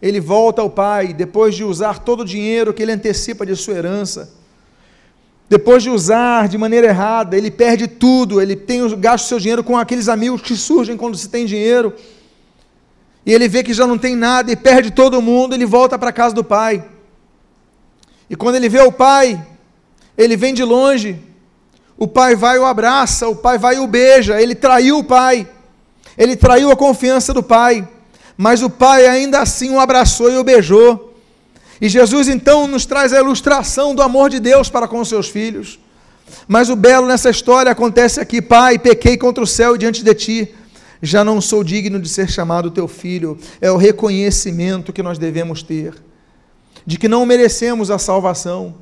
Ele 0.02 0.20
volta 0.20 0.62
ao 0.62 0.70
pai, 0.70 1.14
depois 1.14 1.56
de 1.56 1.64
usar 1.64 2.00
todo 2.00 2.22
o 2.22 2.26
dinheiro 2.26 2.74
que 2.74 2.82
ele 2.82 2.92
antecipa 2.92 3.46
de 3.46 3.56
sua 3.56 3.74
herança. 3.74 4.34
Depois 5.50 5.82
de 5.82 5.90
usar 5.90 6.48
de 6.48 6.58
maneira 6.58 6.88
errada, 6.88 7.36
ele 7.36 7.50
perde 7.50 7.88
tudo, 7.88 8.40
ele 8.40 8.56
tem 8.56 8.88
gasto 9.00 9.28
seu 9.28 9.40
dinheiro 9.40 9.64
com 9.64 9.78
aqueles 9.78 10.08
amigos 10.08 10.42
que 10.42 10.56
surgem 10.56 10.96
quando 10.96 11.18
se 11.18 11.28
tem 11.28 11.46
dinheiro. 11.46 11.94
E 13.26 13.34
ele 13.34 13.48
vê 13.48 13.64
que 13.64 13.74
já 13.74 13.86
não 13.86 13.98
tem 13.98 14.16
nada 14.16 14.52
e 14.52 14.56
perde 14.56 14.92
todo 14.92 15.22
mundo, 15.22 15.54
ele 15.54 15.66
volta 15.66 15.98
para 15.98 16.12
a 16.12 16.14
casa 16.14 16.36
do 16.36 16.44
pai. 16.44 16.86
E 18.30 18.36
quando 18.36 18.56
ele 18.56 18.70
vê 18.70 18.80
o 18.82 18.92
pai, 18.92 19.44
ele 20.16 20.38
vem 20.38 20.54
de 20.54 20.64
longe. 20.64 21.20
O 21.98 22.08
pai 22.08 22.36
vai 22.36 22.56
e 22.56 22.60
o 22.60 22.66
abraça, 22.66 23.28
o 23.28 23.36
pai 23.36 23.58
vai 23.58 23.76
e 23.76 23.80
o 23.80 23.88
beija, 23.88 24.40
ele 24.40 24.56
traiu 24.56 25.00
o 25.00 25.04
pai. 25.04 25.48
Ele 26.20 26.36
traiu 26.36 26.70
a 26.70 26.76
confiança 26.76 27.34
do 27.34 27.42
pai, 27.42 27.88
mas 28.36 28.62
o 28.62 28.70
pai 28.70 29.08
ainda 29.08 29.40
assim 29.40 29.70
o 29.70 29.80
abraçou 29.80 30.30
e 30.30 30.38
o 30.38 30.44
beijou. 30.44 31.16
E 31.80 31.88
Jesus 31.88 32.28
então 32.28 32.68
nos 32.68 32.86
traz 32.86 33.14
a 33.14 33.20
ilustração 33.20 33.96
do 33.96 34.02
amor 34.02 34.30
de 34.30 34.38
Deus 34.38 34.70
para 34.70 34.86
com 34.86 35.04
seus 35.06 35.30
filhos. 35.30 35.80
Mas 36.46 36.70
o 36.70 36.76
belo 36.76 37.08
nessa 37.08 37.30
história 37.30 37.72
acontece 37.72 38.20
aqui: 38.20 38.42
Pai, 38.42 38.78
pequei 38.78 39.18
contra 39.18 39.42
o 39.42 39.48
céu 39.48 39.78
diante 39.78 40.04
de 40.04 40.14
ti, 40.14 40.54
já 41.02 41.24
não 41.24 41.40
sou 41.40 41.64
digno 41.64 41.98
de 42.02 42.10
ser 42.10 42.30
chamado 42.30 42.70
teu 42.70 42.88
filho. 42.88 43.40
É 43.62 43.72
o 43.72 43.78
reconhecimento 43.78 44.92
que 44.92 45.02
nós 45.02 45.18
devemos 45.18 45.64
ter, 45.64 45.96
de 46.86 46.98
que 46.98 47.08
não 47.08 47.26
merecemos 47.26 47.90
a 47.90 47.98
salvação. 47.98 48.76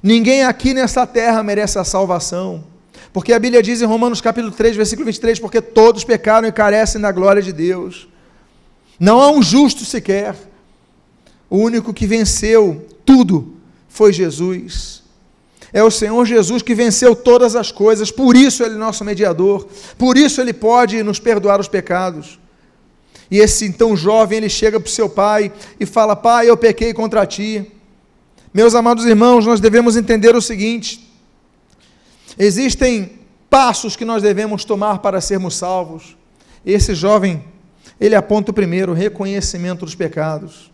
Ninguém 0.00 0.44
aqui 0.44 0.72
nessa 0.72 1.04
terra 1.04 1.42
merece 1.42 1.76
a 1.76 1.84
salvação. 1.84 2.75
Porque 3.16 3.32
a 3.32 3.38
Bíblia 3.38 3.62
diz 3.62 3.80
em 3.80 3.86
Romanos 3.86 4.20
capítulo 4.20 4.52
3, 4.52 4.76
versículo 4.76 5.06
23, 5.06 5.38
porque 5.38 5.62
todos 5.62 6.04
pecaram 6.04 6.46
e 6.46 6.52
carecem 6.52 7.00
da 7.00 7.10
glória 7.10 7.40
de 7.40 7.50
Deus. 7.50 8.06
Não 9.00 9.22
há 9.22 9.30
um 9.30 9.42
justo 9.42 9.86
sequer. 9.86 10.36
O 11.48 11.56
único 11.56 11.94
que 11.94 12.06
venceu 12.06 12.86
tudo 13.06 13.54
foi 13.88 14.12
Jesus. 14.12 15.02
É 15.72 15.82
o 15.82 15.90
Senhor 15.90 16.26
Jesus 16.26 16.60
que 16.60 16.74
venceu 16.74 17.16
todas 17.16 17.56
as 17.56 17.72
coisas, 17.72 18.10
por 18.10 18.36
isso 18.36 18.62
Ele 18.62 18.74
é 18.74 18.76
nosso 18.78 19.02
mediador, 19.02 19.66
por 19.96 20.18
isso 20.18 20.38
Ele 20.38 20.52
pode 20.52 21.02
nos 21.02 21.18
perdoar 21.18 21.58
os 21.58 21.68
pecados. 21.68 22.38
E 23.30 23.38
esse 23.38 23.64
então 23.64 23.96
jovem, 23.96 24.36
ele 24.36 24.50
chega 24.50 24.78
para 24.78 24.88
o 24.88 24.92
seu 24.92 25.08
pai 25.08 25.50
e 25.80 25.86
fala: 25.86 26.14
Pai, 26.14 26.50
eu 26.50 26.56
pequei 26.58 26.92
contra 26.92 27.24
ti. 27.24 27.72
Meus 28.52 28.74
amados 28.74 29.06
irmãos, 29.06 29.46
nós 29.46 29.58
devemos 29.58 29.96
entender 29.96 30.36
o 30.36 30.42
seguinte: 30.42 31.05
Existem 32.38 33.18
passos 33.48 33.96
que 33.96 34.04
nós 34.04 34.22
devemos 34.22 34.64
tomar 34.64 34.98
para 34.98 35.20
sermos 35.20 35.54
salvos. 35.56 36.16
Esse 36.64 36.94
jovem, 36.94 37.44
ele 38.00 38.14
aponta 38.14 38.50
o 38.50 38.54
primeiro, 38.54 38.92
o 38.92 38.94
reconhecimento 38.94 39.84
dos 39.84 39.94
pecados. 39.94 40.70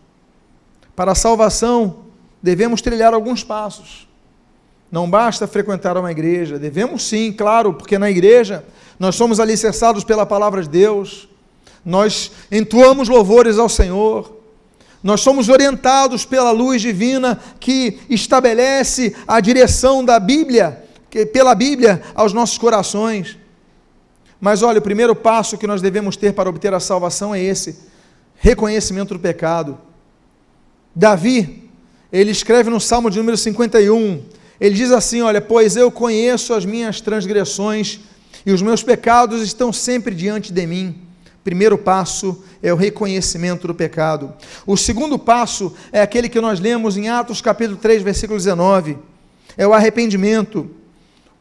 Para 0.95 1.13
a 1.13 1.15
salvação, 1.15 2.03
devemos 2.41 2.81
trilhar 2.81 3.13
alguns 3.13 3.43
passos. 3.43 4.07
Não 4.91 5.09
basta 5.09 5.47
frequentar 5.47 5.97
uma 5.97 6.11
igreja, 6.11 6.59
devemos 6.59 7.03
sim, 7.07 7.31
claro, 7.31 7.73
porque 7.73 7.97
na 7.97 8.11
igreja 8.11 8.63
nós 8.99 9.15
somos 9.15 9.39
alicerçados 9.39 10.03
pela 10.03 10.25
palavra 10.25 10.61
de 10.61 10.69
Deus, 10.69 11.27
nós 11.83 12.31
entoamos 12.51 13.09
louvores 13.09 13.57
ao 13.57 13.67
Senhor, 13.67 14.37
nós 15.01 15.21
somos 15.21 15.49
orientados 15.49 16.25
pela 16.25 16.51
luz 16.51 16.81
divina 16.81 17.39
que 17.59 17.99
estabelece 18.07 19.15
a 19.27 19.39
direção 19.39 20.05
da 20.05 20.19
Bíblia, 20.19 20.82
pela 21.31 21.53
Bíblia, 21.53 22.01
aos 22.15 22.33
nossos 22.33 22.57
corações. 22.57 23.37
Mas 24.41 24.61
olha, 24.61 24.79
o 24.79 24.81
primeiro 24.81 25.15
passo 25.15 25.57
que 25.57 25.67
nós 25.67 25.81
devemos 25.81 26.17
ter 26.17 26.33
para 26.33 26.49
obter 26.49 26.73
a 26.73 26.79
salvação 26.79 27.33
é 27.33 27.41
esse: 27.41 27.79
reconhecimento 28.35 29.13
do 29.13 29.19
pecado. 29.19 29.77
Davi, 30.95 31.69
ele 32.11 32.31
escreve 32.31 32.69
no 32.69 32.79
Salmo 32.79 33.09
de 33.09 33.17
número 33.17 33.37
51, 33.37 34.23
ele 34.59 34.75
diz 34.75 34.91
assim: 34.91 35.21
Olha, 35.21 35.41
pois 35.41 35.75
eu 35.75 35.91
conheço 35.91 36.53
as 36.53 36.65
minhas 36.65 36.99
transgressões 36.99 38.01
e 38.45 38.51
os 38.51 38.61
meus 38.61 38.83
pecados 38.83 39.41
estão 39.41 39.71
sempre 39.71 40.13
diante 40.13 40.51
de 40.51 40.67
mim. 40.67 40.99
Primeiro 41.43 41.77
passo 41.77 42.43
é 42.61 42.71
o 42.71 42.77
reconhecimento 42.77 43.67
do 43.67 43.75
pecado. 43.75 44.33
O 44.65 44.77
segundo 44.77 45.19
passo 45.19 45.73
é 45.91 46.01
aquele 46.01 46.29
que 46.29 46.39
nós 46.39 46.59
lemos 46.59 46.95
em 46.95 47.09
Atos 47.09 47.41
capítulo 47.41 47.77
3, 47.77 48.01
versículo 48.01 48.37
19. 48.37 48.97
É 49.57 49.67
o 49.67 49.73
arrependimento. 49.73 50.69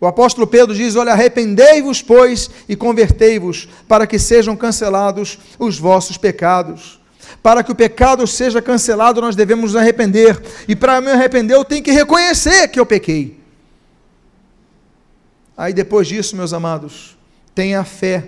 O 0.02 0.06
apóstolo 0.08 0.48
Pedro 0.48 0.74
diz: 0.74 0.96
Olha, 0.96 1.12
arrependei-vos, 1.12 2.02
pois, 2.02 2.50
e 2.68 2.74
convertei-vos, 2.74 3.68
para 3.86 4.04
que 4.04 4.18
sejam 4.18 4.56
cancelados 4.56 5.38
os 5.60 5.78
vossos 5.78 6.18
pecados. 6.18 7.00
Para 7.40 7.62
que 7.62 7.70
o 7.70 7.74
pecado 7.74 8.26
seja 8.26 8.60
cancelado, 8.60 9.20
nós 9.20 9.36
devemos 9.36 9.74
nos 9.74 9.80
arrepender. 9.80 10.42
E 10.66 10.74
para 10.74 11.00
me 11.00 11.12
arrepender, 11.12 11.54
eu 11.54 11.64
tenho 11.64 11.84
que 11.84 11.92
reconhecer 11.92 12.66
que 12.66 12.80
eu 12.80 12.84
pequei. 12.84 13.38
Aí 15.56 15.72
depois 15.72 16.08
disso, 16.08 16.34
meus 16.34 16.52
amados, 16.52 17.16
tenha 17.54 17.84
fé 17.84 18.24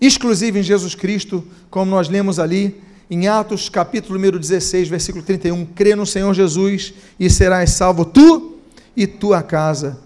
exclusiva 0.00 0.60
em 0.60 0.62
Jesus 0.62 0.94
Cristo, 0.94 1.44
como 1.70 1.90
nós 1.90 2.08
lemos 2.08 2.38
ali 2.38 2.80
em 3.10 3.26
Atos 3.26 3.68
capítulo 3.68 4.14
número 4.14 4.38
16, 4.38 4.88
versículo 4.88 5.24
31, 5.24 5.66
crê 5.66 5.96
no 5.96 6.06
Senhor 6.06 6.32
Jesus 6.32 6.94
e 7.18 7.28
serás 7.28 7.70
salvo 7.70 8.04
tu 8.04 8.60
e 8.96 9.08
tua 9.08 9.42
casa. 9.42 10.03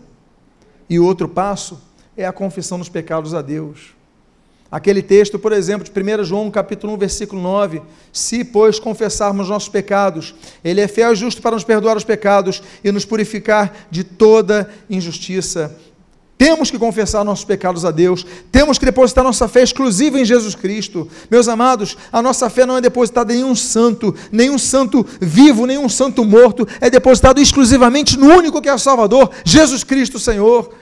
E 0.89 0.99
o 0.99 1.05
outro 1.05 1.29
passo 1.29 1.81
é 2.17 2.27
a 2.27 2.33
confissão 2.33 2.79
dos 2.79 2.89
pecados 2.89 3.35
a 3.35 3.43
Deus. 3.43 3.99
Aquele 4.71 5.03
texto, 5.03 5.39
por 5.39 5.53
exemplo, 5.53 5.89
de 5.89 5.91
1 5.91 6.25
João 6.25 6.51
capítulo 6.51 6.93
1, 6.93 6.99
versículo 6.99 7.41
9, 7.41 7.81
se, 8.13 8.45
pois, 8.45 8.79
confessarmos 8.79 9.49
nossos 9.49 9.71
pecados, 9.71 10.35
Ele 10.63 10.83
é 10.83 10.87
fiel 10.87 11.13
e 11.13 11.17
justo 11.17 11.41
para 11.41 11.55
nos 11.55 11.65
perdoar 11.65 11.97
os 11.97 12.05
pecados 12.05 12.63
e 12.85 12.93
nos 12.93 13.07
purificar 13.07 13.87
de 13.91 14.05
toda 14.05 14.71
injustiça. 14.91 15.75
Temos 16.39 16.71
que 16.71 16.79
confessar 16.79 17.25
nossos 17.25 17.45
pecados 17.45 17.85
a 17.85 17.91
Deus, 17.91 18.25
temos 18.53 18.79
que 18.79 18.85
depositar 18.85 19.25
nossa 19.25 19.49
fé 19.49 19.61
exclusiva 19.61 20.21
em 20.21 20.25
Jesus 20.25 20.55
Cristo. 20.55 21.11
Meus 21.29 21.49
amados, 21.49 21.97
a 22.13 22.23
nossa 22.23 22.49
fé 22.49 22.65
não 22.65 22.77
é 22.77 22.81
depositada 22.81 23.35
em 23.35 23.39
nenhum 23.39 23.57
santo, 23.57 24.15
nenhum 24.31 24.57
santo 24.57 25.05
vivo, 25.21 25.67
nenhum 25.67 25.89
santo 25.89 26.25
morto, 26.25 26.67
é 26.81 26.89
depositado 26.89 27.41
exclusivamente 27.41 28.17
no 28.17 28.29
único 28.29 28.63
que 28.63 28.69
é 28.69 28.79
Salvador, 28.79 29.33
Jesus 29.45 29.83
Cristo, 29.83 30.21
Senhor. 30.21 30.73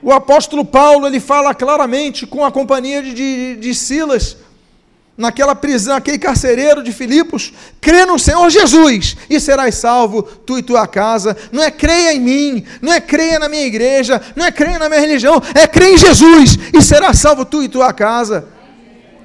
O 0.00 0.12
apóstolo 0.12 0.64
Paulo, 0.64 1.06
ele 1.06 1.18
fala 1.18 1.52
claramente 1.52 2.24
com 2.24 2.44
a 2.44 2.52
companhia 2.52 3.02
de, 3.02 3.12
de, 3.12 3.56
de 3.56 3.74
Silas, 3.74 4.36
naquela 5.20 5.54
prisão, 5.54 5.94
aquele 5.94 6.18
carcereiro 6.18 6.82
de 6.82 6.92
Filipos, 6.92 7.52
crê 7.78 8.06
no 8.06 8.18
Senhor 8.18 8.48
Jesus 8.48 9.18
e 9.28 9.38
serás 9.38 9.74
salvo, 9.74 10.22
tu 10.22 10.58
e 10.58 10.62
tua 10.62 10.86
casa. 10.86 11.36
Não 11.52 11.62
é 11.62 11.70
creia 11.70 12.14
em 12.14 12.20
mim, 12.20 12.64
não 12.80 12.90
é 12.90 13.00
creia 13.00 13.38
na 13.38 13.46
minha 13.46 13.66
igreja, 13.66 14.20
não 14.34 14.46
é 14.46 14.50
creia 14.50 14.78
na 14.78 14.88
minha 14.88 15.00
religião, 15.00 15.40
é 15.54 15.66
creia 15.66 15.92
em 15.94 15.98
Jesus 15.98 16.58
e 16.72 16.80
serás 16.80 17.18
salvo 17.18 17.44
tu 17.44 17.62
e 17.62 17.68
tua 17.68 17.92
casa. 17.92 18.48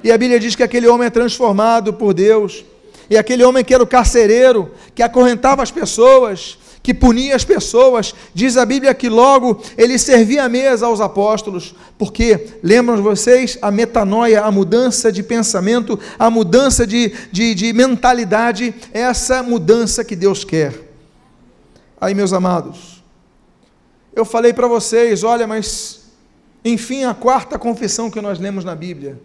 E 0.04 0.12
a 0.12 0.18
Bíblia 0.18 0.38
diz 0.38 0.54
que 0.54 0.62
aquele 0.62 0.86
homem 0.86 1.06
é 1.06 1.10
transformado 1.10 1.94
por 1.94 2.12
Deus. 2.12 2.62
E 3.08 3.16
aquele 3.16 3.42
homem 3.42 3.64
que 3.64 3.72
era 3.72 3.82
o 3.82 3.86
carcereiro, 3.86 4.70
que 4.94 5.02
acorrentava 5.02 5.62
as 5.62 5.70
pessoas, 5.70 6.58
que 6.86 6.94
punia 6.94 7.34
as 7.34 7.44
pessoas. 7.44 8.14
Diz 8.32 8.56
a 8.56 8.64
Bíblia 8.64 8.94
que 8.94 9.08
logo 9.08 9.60
ele 9.76 9.98
servia 9.98 10.44
a 10.44 10.48
mesa 10.48 10.86
aos 10.86 11.00
apóstolos, 11.00 11.74
porque, 11.98 12.58
lembram 12.62 13.02
vocês, 13.02 13.58
a 13.60 13.72
metanoia, 13.72 14.42
a 14.42 14.52
mudança 14.52 15.10
de 15.10 15.20
pensamento, 15.20 15.98
a 16.16 16.30
mudança 16.30 16.86
de, 16.86 17.12
de, 17.32 17.56
de 17.56 17.72
mentalidade, 17.72 18.72
é 18.92 19.00
essa 19.00 19.42
mudança 19.42 20.04
que 20.04 20.14
Deus 20.14 20.44
quer. 20.44 20.80
Aí, 22.00 22.14
meus 22.14 22.32
amados, 22.32 23.02
eu 24.14 24.24
falei 24.24 24.52
para 24.52 24.68
vocês, 24.68 25.24
olha, 25.24 25.44
mas, 25.44 26.02
enfim, 26.64 27.02
a 27.02 27.14
quarta 27.14 27.58
confissão 27.58 28.08
que 28.08 28.20
nós 28.20 28.38
lemos 28.38 28.64
na 28.64 28.76
Bíblia. 28.76 29.20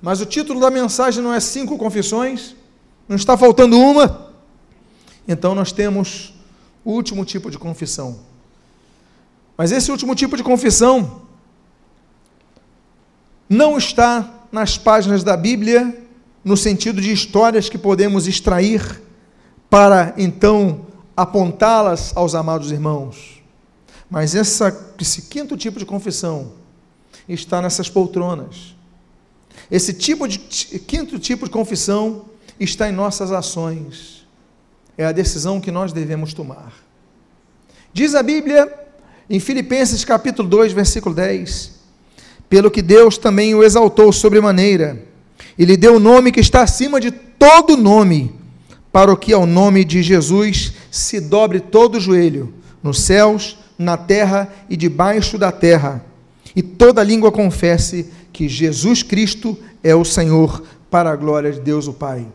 Mas 0.00 0.20
o 0.20 0.26
título 0.26 0.58
da 0.58 0.68
mensagem 0.68 1.22
não 1.22 1.32
é 1.32 1.38
cinco 1.38 1.78
confissões, 1.78 2.56
não 3.06 3.14
está 3.14 3.38
faltando 3.38 3.78
uma. 3.78 4.32
Então 5.28 5.54
nós 5.54 5.70
temos 5.70 6.41
o 6.84 6.92
último 6.92 7.24
tipo 7.24 7.50
de 7.50 7.58
confissão. 7.58 8.20
Mas 9.56 9.70
esse 9.70 9.90
último 9.90 10.14
tipo 10.14 10.36
de 10.36 10.42
confissão 10.42 11.22
não 13.48 13.76
está 13.76 14.46
nas 14.50 14.78
páginas 14.78 15.22
da 15.22 15.36
Bíblia, 15.36 16.04
no 16.44 16.56
sentido 16.56 17.00
de 17.00 17.12
histórias 17.12 17.68
que 17.68 17.78
podemos 17.78 18.26
extrair 18.26 19.00
para 19.70 20.14
então 20.16 20.86
apontá-las 21.16 22.16
aos 22.16 22.34
amados 22.34 22.70
irmãos. 22.70 23.42
Mas 24.10 24.34
essa, 24.34 24.94
esse 25.00 25.22
quinto 25.22 25.56
tipo 25.56 25.78
de 25.78 25.86
confissão 25.86 26.52
está 27.28 27.62
nessas 27.62 27.88
poltronas. 27.88 28.74
Esse 29.70 29.94
tipo 29.94 30.26
de 30.26 30.38
quinto 30.38 31.18
tipo 31.18 31.44
de 31.44 31.50
confissão 31.50 32.26
está 32.58 32.88
em 32.88 32.92
nossas 32.92 33.30
ações 33.30 34.21
é 34.96 35.04
a 35.04 35.12
decisão 35.12 35.60
que 35.60 35.70
nós 35.70 35.92
devemos 35.92 36.34
tomar. 36.34 36.72
Diz 37.92 38.14
a 38.14 38.22
Bíblia 38.22 38.72
em 39.28 39.40
Filipenses 39.40 40.04
capítulo 40.04 40.48
2, 40.48 40.72
versículo 40.72 41.14
10: 41.14 41.72
Pelo 42.48 42.70
que 42.70 42.82
Deus 42.82 43.18
também 43.18 43.54
o 43.54 43.62
exaltou 43.62 44.12
sobremaneira, 44.12 45.02
e 45.58 45.64
lhe 45.64 45.76
deu 45.76 45.96
o 45.96 46.00
nome 46.00 46.32
que 46.32 46.40
está 46.40 46.62
acima 46.62 47.00
de 47.00 47.10
todo 47.10 47.76
nome, 47.76 48.34
para 48.90 49.12
o 49.12 49.16
que 49.16 49.32
ao 49.32 49.46
nome 49.46 49.84
de 49.84 50.02
Jesus 50.02 50.72
se 50.90 51.20
dobre 51.20 51.60
todo 51.60 51.96
o 51.96 52.00
joelho, 52.00 52.52
nos 52.82 53.00
céus, 53.00 53.58
na 53.78 53.96
terra 53.96 54.52
e 54.68 54.76
debaixo 54.76 55.38
da 55.38 55.50
terra, 55.50 56.04
e 56.54 56.62
toda 56.62 57.02
língua 57.02 57.32
confesse 57.32 58.10
que 58.32 58.48
Jesus 58.48 59.02
Cristo 59.02 59.58
é 59.82 59.94
o 59.94 60.04
Senhor, 60.04 60.62
para 60.90 61.10
a 61.10 61.16
glória 61.16 61.50
de 61.50 61.60
Deus 61.60 61.86
o 61.86 61.92
Pai. 61.92 62.26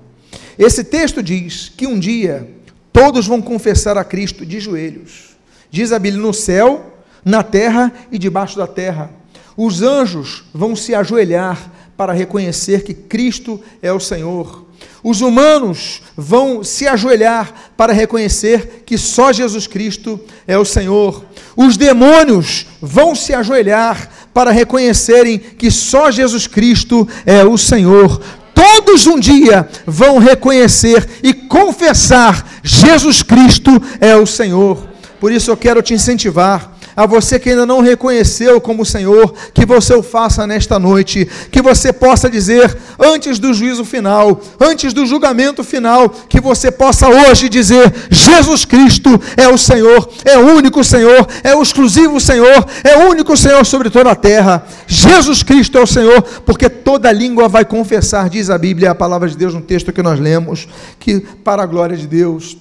Esse 0.57 0.83
texto 0.83 1.21
diz 1.21 1.71
que 1.75 1.85
um 1.85 1.99
dia 1.99 2.49
todos 2.91 3.27
vão 3.27 3.41
confessar 3.41 3.97
a 3.97 4.03
Cristo 4.03 4.45
de 4.45 4.59
joelhos. 4.59 5.35
Diz 5.69 5.91
a 5.91 5.99
Bíblia: 5.99 6.23
no 6.23 6.33
céu, 6.33 6.93
na 7.23 7.43
terra 7.43 7.93
e 8.11 8.17
debaixo 8.17 8.57
da 8.57 8.65
terra. 8.65 9.11
Os 9.55 9.81
anjos 9.81 10.45
vão 10.53 10.75
se 10.75 10.93
ajoelhar 10.95 11.71
para 11.95 12.13
reconhecer 12.13 12.83
que 12.83 12.93
Cristo 12.93 13.61
é 13.81 13.91
o 13.91 13.99
Senhor. 13.99 14.65
Os 15.03 15.21
humanos 15.21 16.01
vão 16.15 16.63
se 16.63 16.87
ajoelhar 16.87 17.71
para 17.75 17.93
reconhecer 17.93 18.83
que 18.85 18.97
só 18.97 19.31
Jesus 19.31 19.65
Cristo 19.67 20.19
é 20.47 20.57
o 20.57 20.65
Senhor. 20.65 21.25
Os 21.55 21.77
demônios 21.77 22.67
vão 22.81 23.15
se 23.15 23.33
ajoelhar 23.33 24.09
para 24.33 24.51
reconhecerem 24.51 25.39
que 25.39 25.71
só 25.71 26.11
Jesus 26.11 26.45
Cristo 26.45 27.07
é 27.25 27.43
o 27.43 27.57
Senhor 27.57 28.21
todos 28.57 29.05
um 29.05 29.19
dia 29.19 29.69
vão 29.85 30.17
reconhecer 30.17 31.07
e 31.21 31.31
confessar: 31.31 32.59
Jesus 32.63 33.21
Cristo 33.21 33.71
é 34.01 34.15
o 34.15 34.25
Senhor. 34.25 34.87
Por 35.19 35.31
isso 35.31 35.51
eu 35.51 35.57
quero 35.57 35.81
te 35.83 35.93
incentivar 35.93 36.76
a 36.97 37.05
você 37.05 37.37
que 37.37 37.51
ainda 37.51 37.63
não 37.63 37.79
reconheceu 37.79 38.59
como 38.59 38.83
Senhor, 38.83 39.31
que 39.53 39.67
você 39.67 39.93
o 39.93 40.01
faça 40.01 40.47
nesta 40.47 40.79
noite, 40.79 41.29
que 41.51 41.61
você 41.61 41.93
possa 41.93 42.27
dizer, 42.27 42.75
antes 42.97 43.37
do 43.37 43.53
juízo 43.53 43.85
final, 43.85 44.41
antes 44.59 44.93
do 44.93 45.05
julgamento 45.05 45.63
final, 45.63 46.09
que 46.09 46.41
você 46.41 46.71
possa 46.71 47.07
hoje 47.07 47.49
dizer: 47.49 47.93
Jesus 48.09 48.65
Cristo 48.65 49.11
é 49.37 49.47
o 49.47 49.59
Senhor, 49.59 50.09
é 50.25 50.39
o 50.39 50.55
único 50.55 50.83
Senhor, 50.83 51.27
é 51.43 51.55
o 51.55 51.61
exclusivo 51.61 52.19
Senhor, 52.19 52.65
é 52.83 52.97
o 52.97 53.11
único 53.11 53.37
Senhor 53.37 53.63
sobre 53.63 53.91
toda 53.91 54.09
a 54.09 54.15
terra. 54.15 54.65
Jesus 54.87 55.43
Cristo 55.43 55.77
é 55.77 55.81
o 55.83 55.87
Senhor, 55.87 56.19
porque 56.47 56.67
toda 56.67 57.11
língua 57.11 57.47
vai 57.47 57.63
confessar, 57.63 58.27
diz 58.27 58.49
a 58.49 58.57
Bíblia, 58.57 58.89
a 58.89 58.95
palavra 58.95 59.29
de 59.29 59.37
Deus 59.37 59.53
no 59.53 59.61
texto 59.61 59.93
que 59.93 60.01
nós 60.01 60.19
lemos, 60.19 60.67
que 60.99 61.19
para 61.19 61.61
a 61.61 61.67
glória 61.67 61.95
de 61.95 62.07
Deus. 62.07 62.57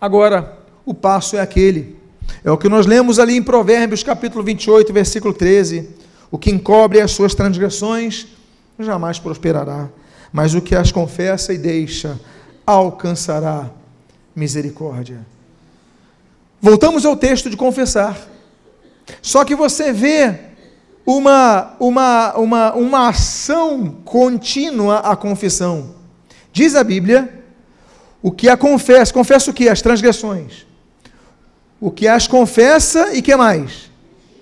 Agora, 0.00 0.58
o 0.84 0.92
passo 0.92 1.36
é 1.36 1.40
aquele 1.40 1.97
é 2.44 2.50
o 2.50 2.58
que 2.58 2.68
nós 2.68 2.86
lemos 2.86 3.18
ali 3.18 3.36
em 3.36 3.42
Provérbios, 3.42 4.02
capítulo 4.02 4.44
28, 4.44 4.92
versículo 4.92 5.34
13. 5.34 5.88
O 6.30 6.38
que 6.38 6.50
encobre 6.50 7.00
as 7.00 7.10
suas 7.10 7.34
transgressões 7.34 8.26
jamais 8.78 9.18
prosperará, 9.18 9.88
mas 10.32 10.54
o 10.54 10.60
que 10.60 10.74
as 10.74 10.92
confessa 10.92 11.52
e 11.52 11.58
deixa 11.58 12.18
alcançará 12.66 13.70
misericórdia. 14.36 15.26
Voltamos 16.60 17.04
ao 17.04 17.16
texto 17.16 17.48
de 17.48 17.56
confessar. 17.56 18.16
Só 19.22 19.44
que 19.44 19.54
você 19.54 19.92
vê 19.92 20.34
uma, 21.06 21.74
uma, 21.80 22.34
uma, 22.36 22.74
uma 22.74 23.08
ação 23.08 23.96
contínua 24.04 24.98
à 24.98 25.16
confissão. 25.16 25.94
Diz 26.52 26.74
a 26.74 26.84
Bíblia, 26.84 27.42
o 28.20 28.30
que 28.30 28.48
a 28.48 28.56
confessa, 28.56 29.12
confessa 29.12 29.50
o 29.50 29.54
que? 29.54 29.68
As 29.68 29.80
transgressões. 29.80 30.67
O 31.80 31.90
que 31.90 32.08
as 32.08 32.26
confessa 32.26 33.14
e 33.14 33.22
que 33.22 33.34
mais? 33.36 33.90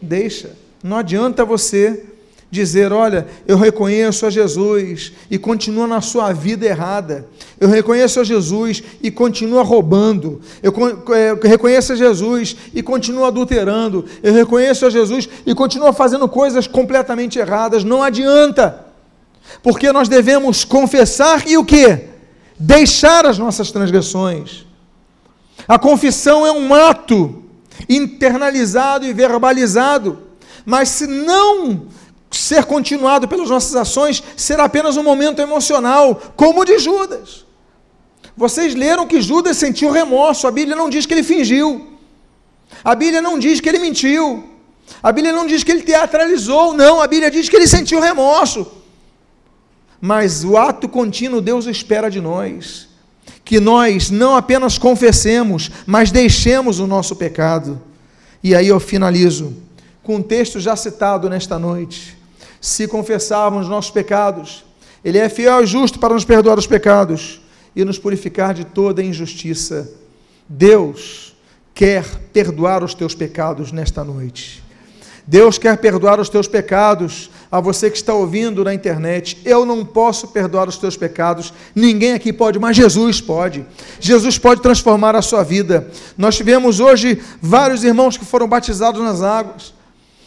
Deixa. 0.01 0.53
Não 0.83 0.97
adianta 0.97 1.45
você 1.45 2.05
dizer: 2.51 2.93
Olha, 2.93 3.27
eu 3.47 3.57
reconheço 3.57 4.27
a 4.27 4.31
Jesus 4.31 5.13
e 5.31 5.39
continua 5.39 5.87
na 5.87 6.01
sua 6.01 6.33
vida 6.33 6.67
errada. 6.67 7.27
Eu 7.61 7.69
reconheço 7.69 8.21
a 8.21 8.25
Jesus 8.25 8.83
e 9.03 9.11
continua 9.11 9.63
roubando. 9.63 10.41
Eu 10.63 10.73
é, 11.15 11.49
reconheço 11.49 11.93
a 11.93 11.97
Jesus 11.97 12.57
e 12.75 12.83
continua 12.83 13.29
adulterando. 13.29 14.05
Eu 14.23 14.33
reconheço 14.33 14.87
a 14.87 14.91
Jesus 14.91 15.29
e 15.45 15.55
continua 15.55 15.93
fazendo 15.93 16.29
coisas 16.29 16.67
completamente 16.67 17.39
erradas. 17.39 17.85
Não 17.85 18.03
adianta. 18.03 18.87
Porque 19.63 19.93
nós 19.93 20.09
devemos 20.09 20.65
confessar 20.65 21.47
e 21.47 21.57
o 21.57 21.65
que? 21.65 22.01
Deixar 22.59 23.27
as 23.27 23.39
nossas 23.39 23.71
transgressões. 23.71 24.66
A 25.67 25.79
confissão 25.79 26.47
é 26.47 26.53
um 26.53 26.73
ato 26.75 27.43
internalizado 27.89 29.05
e 29.05 29.13
verbalizado. 29.13 30.19
Mas 30.65 30.89
se 30.89 31.07
não 31.07 31.87
ser 32.31 32.65
continuado 32.65 33.29
pelas 33.29 33.51
nossas 33.51 33.75
ações, 33.77 34.23
será 34.37 34.65
apenas 34.65 34.97
um 34.97 35.03
momento 35.03 35.41
emocional, 35.41 36.21
como 36.37 36.61
o 36.61 36.65
de 36.65 36.79
Judas. 36.79 37.45
Vocês 38.37 38.75
leram 38.75 39.07
que 39.07 39.21
Judas 39.21 39.57
sentiu 39.57 39.91
remorso, 39.91 40.47
a 40.47 40.51
Bíblia 40.51 40.77
não 40.77 40.91
diz 40.91 41.07
que 41.07 41.15
ele 41.15 41.23
fingiu, 41.23 41.99
a 42.85 42.95
Bíblia 42.95 43.23
não 43.23 43.39
diz 43.39 43.61
que 43.61 43.69
ele 43.69 43.79
mentiu, 43.79 44.45
a 45.03 45.11
Bíblia 45.11 45.33
não 45.33 45.47
diz 45.47 45.65
que 45.65 45.73
ele 45.73 45.83
teatralizou, 45.83 46.75
não, 46.75 47.01
a 47.01 47.07
Bíblia 47.07 47.31
diz 47.31 47.49
que 47.49 47.57
ele 47.57 47.67
sentiu 47.67 48.01
remorso. 48.01 48.67
Mas 49.99 50.45
o 50.45 50.57
ato 50.59 50.89
contínuo 50.89 51.41
Deus 51.41 51.65
espera 51.67 52.11
de 52.11 52.21
nós, 52.21 52.89
que 53.47 53.61
nós 53.61 54.11
não 54.11 54.35
apenas 54.35 54.77
confessemos, 54.77 55.71
mas 55.87 56.11
deixemos 56.11 56.81
o 56.81 56.87
nosso 56.87 57.15
pecado. 57.15 57.81
E 58.43 58.57
aí 58.57 58.67
eu 58.67 58.81
finalizo 58.81 59.55
com 60.03 60.17
um 60.17 60.23
texto 60.23 60.59
já 60.59 60.75
citado 60.75 61.31
nesta 61.31 61.57
noite 61.57 62.19
se 62.61 62.89
confessarmos 62.89 63.69
nossos 63.69 63.93
pecados. 63.93 64.65
Ele 65.05 65.19
é 65.19 65.29
fiel 65.29 65.63
e 65.63 65.67
justo 65.67 66.01
para 66.01 66.15
nos 66.15 66.25
perdoar 66.25 66.59
os 66.59 66.67
pecados 66.67 67.41
e 67.77 67.85
nos 67.85 68.01
purificar 68.01 68.53
de 68.53 68.65
toda 68.65 69.01
injustiça. 69.01 69.89
Deus 70.49 71.33
quer 71.73 72.05
perdoar 72.33 72.83
os 72.83 72.95
teus 72.95 73.15
pecados 73.15 73.71
nesta 73.71 74.03
noite. 74.03 74.61
Deus 75.25 75.57
quer 75.57 75.77
perdoar 75.77 76.19
os 76.19 76.29
teus 76.29 76.49
pecados. 76.49 77.31
A 77.51 77.61
você 77.61 77.91
que 77.91 77.97
está 77.97 78.13
ouvindo 78.13 78.65
na 78.65 78.75
internet, 78.75 79.41
eu 79.45 79.65
não 79.65 79.85
posso 79.85 80.29
perdoar 80.29 80.69
os 80.69 80.77
teus 80.77 80.97
pecados, 80.97 81.53
ninguém 81.75 82.13
aqui 82.13 82.33
pode, 82.33 82.59
mas 82.59 82.77
Jesus 82.77 83.21
pode. 83.21 83.65
Jesus 84.01 84.37
pode 84.37 84.61
transformar 84.61 85.15
a 85.15 85.23
sua 85.23 85.45
vida. 85.45 85.89
Nós 86.19 86.37
tivemos 86.37 86.81
hoje 86.81 87.23
vários 87.41 87.85
irmãos 87.85 88.17
que 88.17 88.25
foram 88.25 88.49
batizados 88.49 89.01
nas 89.01 89.23
águas. 89.23 89.75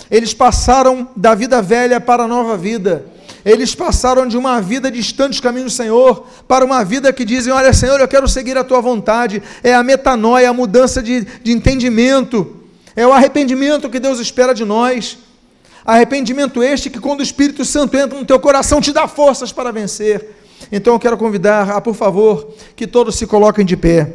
Eles 0.10 0.34
passaram 0.34 1.08
da 1.15 1.36
vida 1.36 1.62
velha 1.62 1.99
para 1.99 2.23
a 2.23 2.27
nova 2.27 2.58
vida. 2.58 3.05
Eles 3.45 3.75
passaram 3.75 4.27
de 4.27 4.38
uma 4.38 4.62
vida 4.62 4.91
distante 4.91 5.32
dos 5.32 5.39
caminhos 5.39 5.73
do 5.73 5.75
Senhor 5.75 6.25
para 6.47 6.65
uma 6.65 6.84
vida 6.84 7.13
que 7.13 7.23
dizem: 7.23 7.53
Olha, 7.53 7.73
Senhor, 7.73 7.99
eu 7.99 8.08
quero 8.08 8.27
seguir 8.27 8.58
a 8.58 8.63
tua 8.63 8.82
vontade. 8.82 9.41
É 9.63 9.73
a 9.73 9.84
metanoia, 9.84 10.49
a 10.49 10.53
mudança 10.53 11.01
de, 11.01 11.21
de 11.21 11.51
entendimento. 11.51 12.55
É 12.95 13.05
o 13.05 13.13
arrependimento 13.13 13.89
que 13.89 13.99
Deus 13.99 14.19
espera 14.19 14.53
de 14.53 14.65
nós. 14.65 15.17
Arrependimento 15.89 16.62
este 16.62 16.88
que, 16.88 16.99
quando 16.99 17.21
o 17.21 17.23
Espírito 17.23 17.65
Santo 17.65 17.97
entra 17.97 18.19
no 18.19 18.23
teu 18.23 18.39
coração, 18.39 18.80
te 18.80 18.93
dá 18.93 19.08
forças 19.08 19.52
para 19.52 19.71
vencer. 19.71 20.36
Então 20.71 20.93
eu 20.93 20.99
quero 20.99 21.17
convidar, 21.17 21.67
a, 21.67 21.82
por 21.82 21.95
favor, 21.95 22.54
que 22.75 22.86
todos 22.86 23.15
se 23.15 23.25
coloquem 23.25 23.65
de 23.65 23.75
pé. 23.75 24.13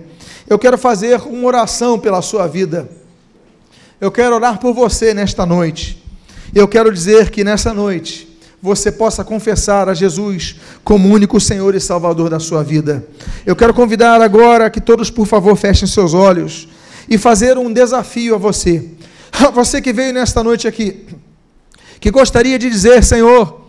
Eu 0.49 0.57
quero 0.57 0.79
fazer 0.79 1.21
uma 1.23 1.49
oração 1.49 1.99
pela 1.99 2.23
sua 2.23 2.47
vida. 2.47 2.89
Eu 4.01 4.13
quero 4.13 4.37
orar 4.37 4.61
por 4.61 4.73
você 4.73 5.13
nesta 5.13 5.45
noite. 5.45 6.01
Eu 6.55 6.69
quero 6.69 6.93
dizer 6.93 7.31
que 7.31 7.43
nessa 7.43 7.75
noite 7.75 8.29
você 8.63 8.93
possa 8.93 9.25
confessar 9.25 9.89
a 9.89 9.95
Jesus 9.95 10.55
como 10.85 11.13
único 11.13 11.41
Senhor 11.41 11.75
e 11.75 11.81
Salvador 11.81 12.31
da 12.31 12.39
sua 12.39 12.63
vida. 12.63 13.05
Eu 13.45 13.57
quero 13.57 13.75
convidar 13.75 14.23
agora 14.23 14.71
que 14.71 14.81
todos, 14.81 15.11
por 15.11 15.27
favor, 15.27 15.57
fechem 15.57 15.89
seus 15.89 16.15
olhos 16.15 16.69
e 17.09 17.19
fazer 17.19 17.59
um 17.59 17.73
desafio 17.73 18.37
a 18.37 18.39
você. 18.39 18.91
Você 19.53 19.83
que 19.83 19.93
veio 19.93 20.15
nesta 20.15 20.41
noite 20.45 20.69
aqui, 20.69 21.05
que 22.05 22.11
gostaria 22.11 22.59
de 22.59 22.69
dizer, 22.69 23.03
Senhor, 23.03 23.63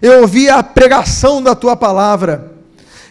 eu 0.00 0.22
ouvi 0.22 0.48
a 0.48 0.62
pregação 0.62 1.42
da 1.42 1.54
tua 1.54 1.76
palavra. 1.76 2.50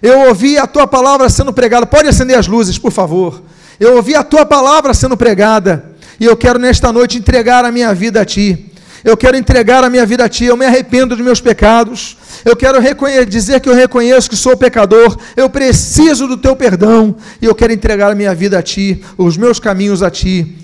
Eu 0.01 0.21
ouvi 0.21 0.57
a 0.57 0.65
tua 0.65 0.87
palavra 0.87 1.29
sendo 1.29 1.53
pregada. 1.53 1.85
Pode 1.85 2.07
acender 2.07 2.35
as 2.35 2.47
luzes, 2.47 2.79
por 2.79 2.91
favor. 2.91 3.43
Eu 3.79 3.97
ouvi 3.97 4.15
a 4.15 4.23
tua 4.23 4.43
palavra 4.43 4.91
sendo 4.95 5.15
pregada. 5.15 5.91
E 6.19 6.25
eu 6.25 6.35
quero 6.35 6.57
nesta 6.57 6.91
noite 6.91 7.19
entregar 7.19 7.63
a 7.63 7.71
minha 7.71 7.93
vida 7.93 8.21
a 8.21 8.25
Ti. 8.25 8.71
Eu 9.03 9.15
quero 9.15 9.37
entregar 9.37 9.83
a 9.83 9.89
minha 9.89 10.03
vida 10.03 10.25
a 10.25 10.29
Ti. 10.29 10.45
Eu 10.45 10.57
me 10.57 10.65
arrependo 10.65 11.15
dos 11.15 11.23
meus 11.23 11.39
pecados. 11.39 12.17
Eu 12.43 12.55
quero 12.55 12.79
dizer 13.27 13.59
que 13.59 13.69
eu 13.69 13.75
reconheço 13.75 14.31
que 14.31 14.35
sou 14.35 14.57
pecador. 14.57 15.15
Eu 15.37 15.47
preciso 15.47 16.27
do 16.27 16.37
Teu 16.37 16.55
perdão. 16.55 17.15
E 17.39 17.45
eu 17.45 17.53
quero 17.53 17.71
entregar 17.71 18.11
a 18.11 18.15
minha 18.15 18.33
vida 18.33 18.57
a 18.57 18.63
Ti, 18.63 19.03
os 19.15 19.37
meus 19.37 19.59
caminhos 19.59 20.01
a 20.01 20.09
Ti. 20.09 20.57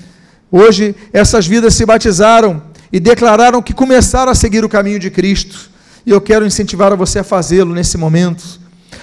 Hoje, 0.51 0.95
essas 1.13 1.45
vidas 1.45 1.75
se 1.75 1.86
batizaram 1.86 2.63
e 2.91 3.00
declararam 3.00 3.62
que 3.62 3.73
começaram 3.73 4.32
a 4.32 4.36
seguir 4.36 4.63
o 4.63 4.69
caminho 4.69 5.00
de 5.00 5.10
Cristo. 5.10 5.69
E 6.06 6.12
eu 6.12 6.21
quero 6.21 6.45
incentivar 6.45 6.91
a 6.91 6.95
você 6.95 7.19
a 7.19 7.23
fazê-lo 7.23 7.73
nesse 7.73 7.97
momento. 7.97 8.43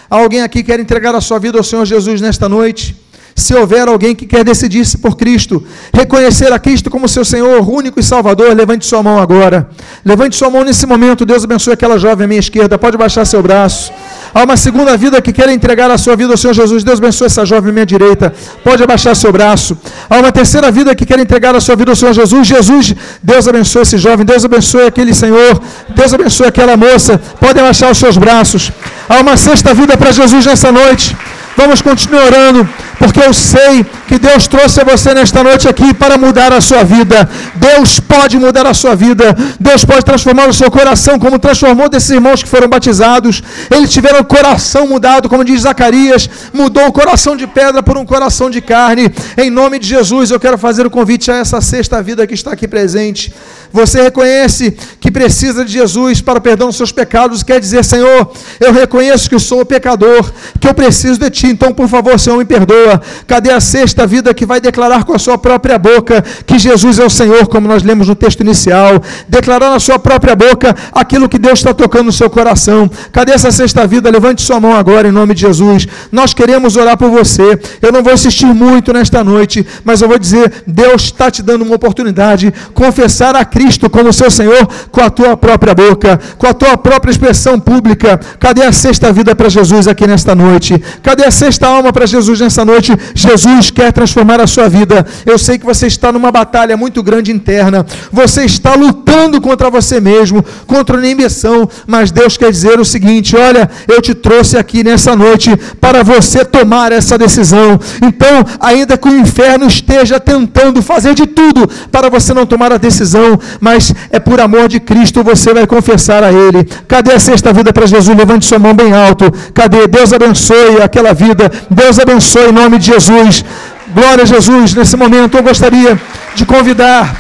Alguém 0.09 0.43
aqui 0.43 0.63
que 0.63 0.71
quer 0.71 0.81
entregar 0.81 1.15
a 1.15 1.21
sua 1.21 1.39
vida 1.39 1.59
ao 1.59 1.65
Senhor 1.65 1.85
Jesus 1.85 2.21
nesta 2.21 2.49
noite? 2.49 2.97
Se 3.37 3.53
houver 3.53 3.89
alguém 3.89 4.15
que 4.15 4.27
quer 4.27 4.45
decidir-se 4.45 4.99
por 4.99 5.17
Cristo, 5.17 5.65
reconhecer 5.93 6.53
a 6.53 6.59
Cristo 6.59 6.89
como 6.89 7.09
seu 7.09 7.25
Senhor, 7.25 7.69
único 7.69 7.99
e 7.99 8.03
Salvador, 8.03 8.55
levante 8.55 8.87
sua 8.87 9.03
mão 9.03 9.19
agora. 9.19 9.69
Levante 10.05 10.37
sua 10.37 10.49
mão 10.49 10.63
nesse 10.63 10.87
momento. 10.87 11.27
Deus 11.27 11.43
abençoe 11.43 11.73
aquela 11.73 11.99
jovem 11.99 12.27
à 12.27 12.29
minha 12.29 12.39
esquerda. 12.39 12.79
Pode 12.79 12.97
baixar 12.97 13.25
seu 13.25 13.43
braço. 13.43 13.93
Há 14.35 14.43
uma 14.43 14.57
segunda 14.57 14.97
vida 14.97 15.23
que 15.23 15.33
quer 15.33 15.49
entregar 15.49 15.91
a 15.91 15.97
sua 15.97 16.17
vida 16.17 16.33
ao 16.33 16.37
Senhor 16.37 16.53
Jesus. 16.53 16.83
Deus 16.83 16.99
abençoe 16.99 17.27
essa 17.27 17.45
jovem 17.47 17.71
à 17.71 17.73
minha 17.73 17.87
direita. 17.87 18.35
Pode 18.65 18.83
abaixar 18.83 19.15
seu 19.15 19.33
braço. 19.33 19.79
Há 20.11 20.19
uma 20.19 20.33
terceira 20.33 20.71
vida 20.73 20.93
que 20.95 21.07
quer 21.07 21.21
entregar 21.21 21.55
a 21.55 21.61
sua 21.61 21.77
vida 21.77 21.93
ao 21.93 21.97
Senhor 21.97 22.13
Jesus. 22.13 22.47
Jesus, 22.55 22.95
Deus 23.23 23.47
abençoe 23.47 23.83
esse 23.83 23.97
jovem. 23.97 24.27
Deus 24.27 24.45
abençoe 24.45 24.87
aquele 24.87 25.15
Senhor. 25.15 25.63
Deus 25.89 26.13
abençoe 26.13 26.49
aquela 26.49 26.77
moça. 26.77 27.21
Pode 27.39 27.61
abaixar 27.61 27.93
os 27.93 27.99
seus 27.99 28.17
braços. 28.17 28.73
Há 29.09 29.21
uma 29.21 29.37
sexta 29.37 29.73
vida 29.73 29.97
para 29.97 30.11
Jesus 30.11 30.45
nessa 30.45 30.73
noite. 30.73 31.17
Vamos 31.57 31.81
continuar 31.81 32.25
orando, 32.25 32.69
porque 32.99 33.21
eu 33.21 33.33
sei 33.33 33.87
que 34.09 34.19
Deus 34.19 34.49
trouxe 34.49 34.83
você 34.83 35.15
nesta 35.15 35.43
noite 35.43 35.69
aqui 35.69 35.95
para 35.95 36.19
mudar 36.19 36.53
a 36.53 36.61
sua 36.61 36.83
vida. 36.83 37.29
Deus 37.55 38.01
pode 38.01 38.39
mudar 38.39 38.67
a 38.67 38.75
sua 38.75 38.97
vida. 38.97 39.37
Deus 39.61 39.85
pode 39.85 40.05
transformar 40.05 40.49
o 40.49 40.53
seu 40.53 40.69
coração, 40.69 41.17
como 41.17 41.39
transformou 41.39 41.89
desses 41.89 42.11
irmãos 42.11 42.43
que 42.43 42.49
foram 42.49 42.67
batizados. 42.69 43.41
Eles 43.71 43.91
tiveram 43.91 44.21
o 44.21 44.25
coração 44.25 44.89
mudado, 44.89 45.29
como 45.29 45.45
diz 45.45 45.63
Zacarias, 45.63 46.29
mudou 46.53 46.87
o 46.87 46.93
coração 46.93 47.37
de 47.37 47.47
pedra 47.47 47.83
por 47.83 47.97
um 47.97 48.05
coração 48.05 48.51
de 48.51 48.61
carne. 48.61 49.13
Em 49.39 49.49
nome 49.49 49.79
de 49.79 49.87
Jesus, 49.87 50.33
eu 50.33 50.41
quero 50.41 50.59
fazer 50.59 50.85
o 50.85 50.91
convite 50.91 51.31
a 51.31 51.37
essa 51.37 51.61
sexta 51.61 52.03
vida 52.03 52.27
que 52.27 52.35
está 52.35 52.53
aqui 52.53 52.67
presente. 52.67 53.33
Você 53.75 54.01
reconhece 54.01 54.77
que 55.01 55.11
precisa 55.11 55.65
de 55.65 55.73
Jesus 55.73 56.21
para 56.21 56.39
o 56.39 56.41
perdão 56.41 56.69
dos 56.69 56.77
seus 56.77 56.93
pecados, 56.93 57.43
quer 57.43 57.59
dizer, 57.59 57.85
Senhor, 57.85 58.31
eu 58.61 58.73
reconheço 58.73 59.29
que 59.29 59.37
sou 59.37 59.67
pecador, 59.67 60.33
que 60.61 60.69
eu 60.69 60.73
preciso 60.73 61.19
de 61.19 61.29
Ti, 61.29 61.49
então 61.49 61.73
por 61.73 61.89
favor, 61.89 62.17
Senhor, 62.21 62.39
me 62.39 62.45
perdoa. 62.45 63.03
Cadê 63.27 63.51
a 63.51 63.61
sexta 63.61 64.07
vida 64.07 64.33
que 64.33 64.47
vai 64.47 64.61
declarar 64.61 65.03
com 65.03 65.13
a 65.13 65.19
sua 65.19 65.37
própria 65.37 65.77
boca 65.77 66.25
que 66.47 66.57
Jesus 66.57 67.01
é 67.01 67.05
o 67.05 67.11
Senhor, 67.11 67.49
como 67.49 67.67
nós 67.67 67.83
lemos 67.83 68.07
no 68.07 68.15
texto 68.15 68.43
inicial? 68.43 69.03
Declarar 69.29 69.71
na 69.71 69.81
sua 69.81 69.99
própria 69.99 70.37
boca 70.37 70.77
aquilo 70.93 71.29
que 71.29 71.37
Deus 71.37 71.59
está 71.59 71.75
tocando 71.75 72.07
no 72.07 72.13
seu 72.13 72.31
coração. 72.31 72.89
Cadê 73.11 73.33
essa 73.33 73.51
sexta 73.51 73.89
vida? 73.89 74.09
Levante 74.09 74.41
sua 74.41 74.61
mão 74.61 74.77
agora 74.77 75.09
em 75.09 75.11
nome 75.11 75.35
de 75.35 75.41
Jesus. 75.41 75.89
Nós 76.13 76.33
queremos 76.33 76.77
orar 76.77 76.97
por 76.97 77.11
você. 77.11 77.59
Eu 77.83 77.91
não 77.91 78.05
vou 78.05 78.13
insistir 78.13 78.47
muito 78.47 78.93
nesta 78.93 79.25
noite, 79.25 79.67
mas 79.85 80.01
eu 80.01 80.07
vou 80.07 80.19
dizer: 80.19 80.63
Deus 80.65 81.03
está 81.03 81.29
te 81.29 81.43
dando 81.43 81.63
uma 81.63 81.75
oportunidade. 81.75 82.55
Confessar 82.73 83.35
a 83.35 83.45
Cristo 83.45 83.64
Cristo 83.65 83.89
como 83.89 84.13
seu 84.13 84.31
Senhor 84.31 84.69
com 84.91 85.01
a 85.01 85.09
tua 85.09 85.37
própria 85.39 85.75
boca, 85.75 86.21
com 86.37 86.47
a 86.47 86.53
tua 86.53 86.77
própria 86.77 87.11
expressão 87.11 87.59
pública. 87.59 88.21
Cadê 88.39 88.63
a 88.63 88.73
sexta 88.73 89.11
vida 89.11 89.35
para 89.35 89.49
Jesus 89.49 89.89
aqui 89.89 90.07
nesta 90.07 90.35
noite? 90.35 90.83
Cadê 91.03 91.25
a 91.25 91.31
sexta 91.31 91.67
alma 91.67 91.91
para 91.91 92.05
Jesus 92.05 92.41
nesta 92.41 92.63
noite? 92.63 92.93
Jesus 93.15 93.71
quer 93.71 93.91
transformar 93.91 94.39
a 94.39 94.47
sua 94.47 94.69
vida. 94.69 95.07
Eu 95.25 95.39
sei 95.39 95.59
que 95.59 95.65
você 95.65 95.87
está 95.87 96.13
numa 96.13 96.31
batalha 96.31 96.77
muito 96.77 97.03
grande 97.03 97.33
interna. 97.33 97.87
Você 98.13 98.45
está 98.45 98.75
lutando 98.75 99.41
contra 99.41 99.71
você 99.71 99.99
mesmo, 99.99 100.45
contra 100.67 100.99
a 100.99 101.01
inimbição, 101.01 101.67
mas 101.87 102.11
Deus 102.11 102.37
quer 102.37 102.51
dizer 102.51 102.79
o 102.79 102.85
seguinte: 102.85 103.35
olha, 103.35 103.71
eu 103.89 104.03
te 104.03 104.13
trouxe 104.13 104.59
aqui 104.59 104.85
nessa 104.85 105.17
noite 105.17 105.57
para 105.81 106.03
você 106.03 106.45
tomar 106.45 106.93
essa 106.93 107.17
decisão. 107.17 107.81
Então, 108.03 108.45
ainda 108.61 108.99
que 108.99 109.09
o 109.09 109.19
inferno 109.19 109.67
esteja 109.67 110.21
tentando 110.21 110.83
fazer 110.83 111.15
de 111.15 111.27
tudo 111.27 111.67
para 111.91 112.11
você 112.11 112.35
não 112.35 112.45
tomar 112.45 112.71
a 112.71 112.77
decisão, 112.77 113.39
mas 113.61 113.95
é 114.11 114.19
por 114.19 114.41
amor 114.41 114.69
de 114.69 114.81
Cristo 114.81 115.23
você 115.23 115.53
vai 115.53 115.67
confessar 115.67 116.23
a 116.23 116.33
Ele. 116.33 116.65
Cadê 116.87 117.13
a 117.13 117.19
sexta 117.19 117.53
vida 117.53 117.73
para 117.73 117.87
Jesus? 117.87 118.17
Levante 118.17 118.47
sua 118.47 118.59
mão 118.59 118.75
bem 118.75 118.93
alto. 118.93 119.33
Cadê? 119.53 119.87
Deus 119.87 120.13
abençoe 120.13 120.83
aquela 120.83 121.13
vida. 121.13 121.51
Deus 121.71 121.99
abençoe 121.99 122.49
em 122.49 122.53
nome 122.53 122.79
de 122.79 122.87
Jesus. 122.87 123.45
Glória 123.93 124.25
a 124.25 124.27
Jesus. 124.27 124.75
Nesse 124.75 124.97
momento 124.97 125.37
eu 125.37 125.43
gostaria 125.43 126.01
de 126.35 126.45
convidar 126.45 127.15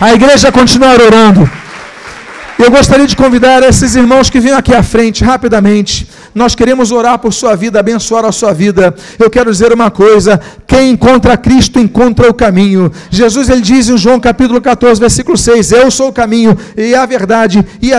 a 0.00 0.12
igreja 0.12 0.48
a 0.48 0.52
continuar 0.52 1.00
orando. 1.00 1.48
Eu 2.58 2.70
gostaria 2.70 3.06
de 3.06 3.16
convidar 3.16 3.62
esses 3.62 3.94
irmãos 3.94 4.28
que 4.28 4.38
vêm 4.38 4.52
aqui 4.52 4.74
à 4.74 4.82
frente 4.82 5.24
rapidamente. 5.24 6.06
Nós 6.34 6.54
queremos 6.54 6.92
orar 6.92 7.18
por 7.18 7.32
sua 7.32 7.56
vida, 7.56 7.80
abençoar 7.80 8.24
a 8.24 8.32
sua 8.32 8.52
vida. 8.52 8.94
Eu 9.18 9.28
quero 9.28 9.50
dizer 9.50 9.72
uma 9.72 9.90
coisa: 9.90 10.40
quem 10.66 10.90
encontra 10.90 11.36
Cristo 11.36 11.78
encontra 11.78 12.28
o 12.28 12.34
caminho. 12.34 12.90
Jesus 13.10 13.48
ele 13.48 13.60
diz 13.60 13.88
em 13.88 13.96
João 13.96 14.20
capítulo 14.20 14.60
14, 14.60 15.00
versículo 15.00 15.36
6: 15.36 15.72
Eu 15.72 15.90
sou 15.90 16.08
o 16.08 16.12
caminho 16.12 16.56
e 16.76 16.94
a 16.94 17.04
verdade 17.06 17.64
e 17.80 17.86
a 17.86 17.88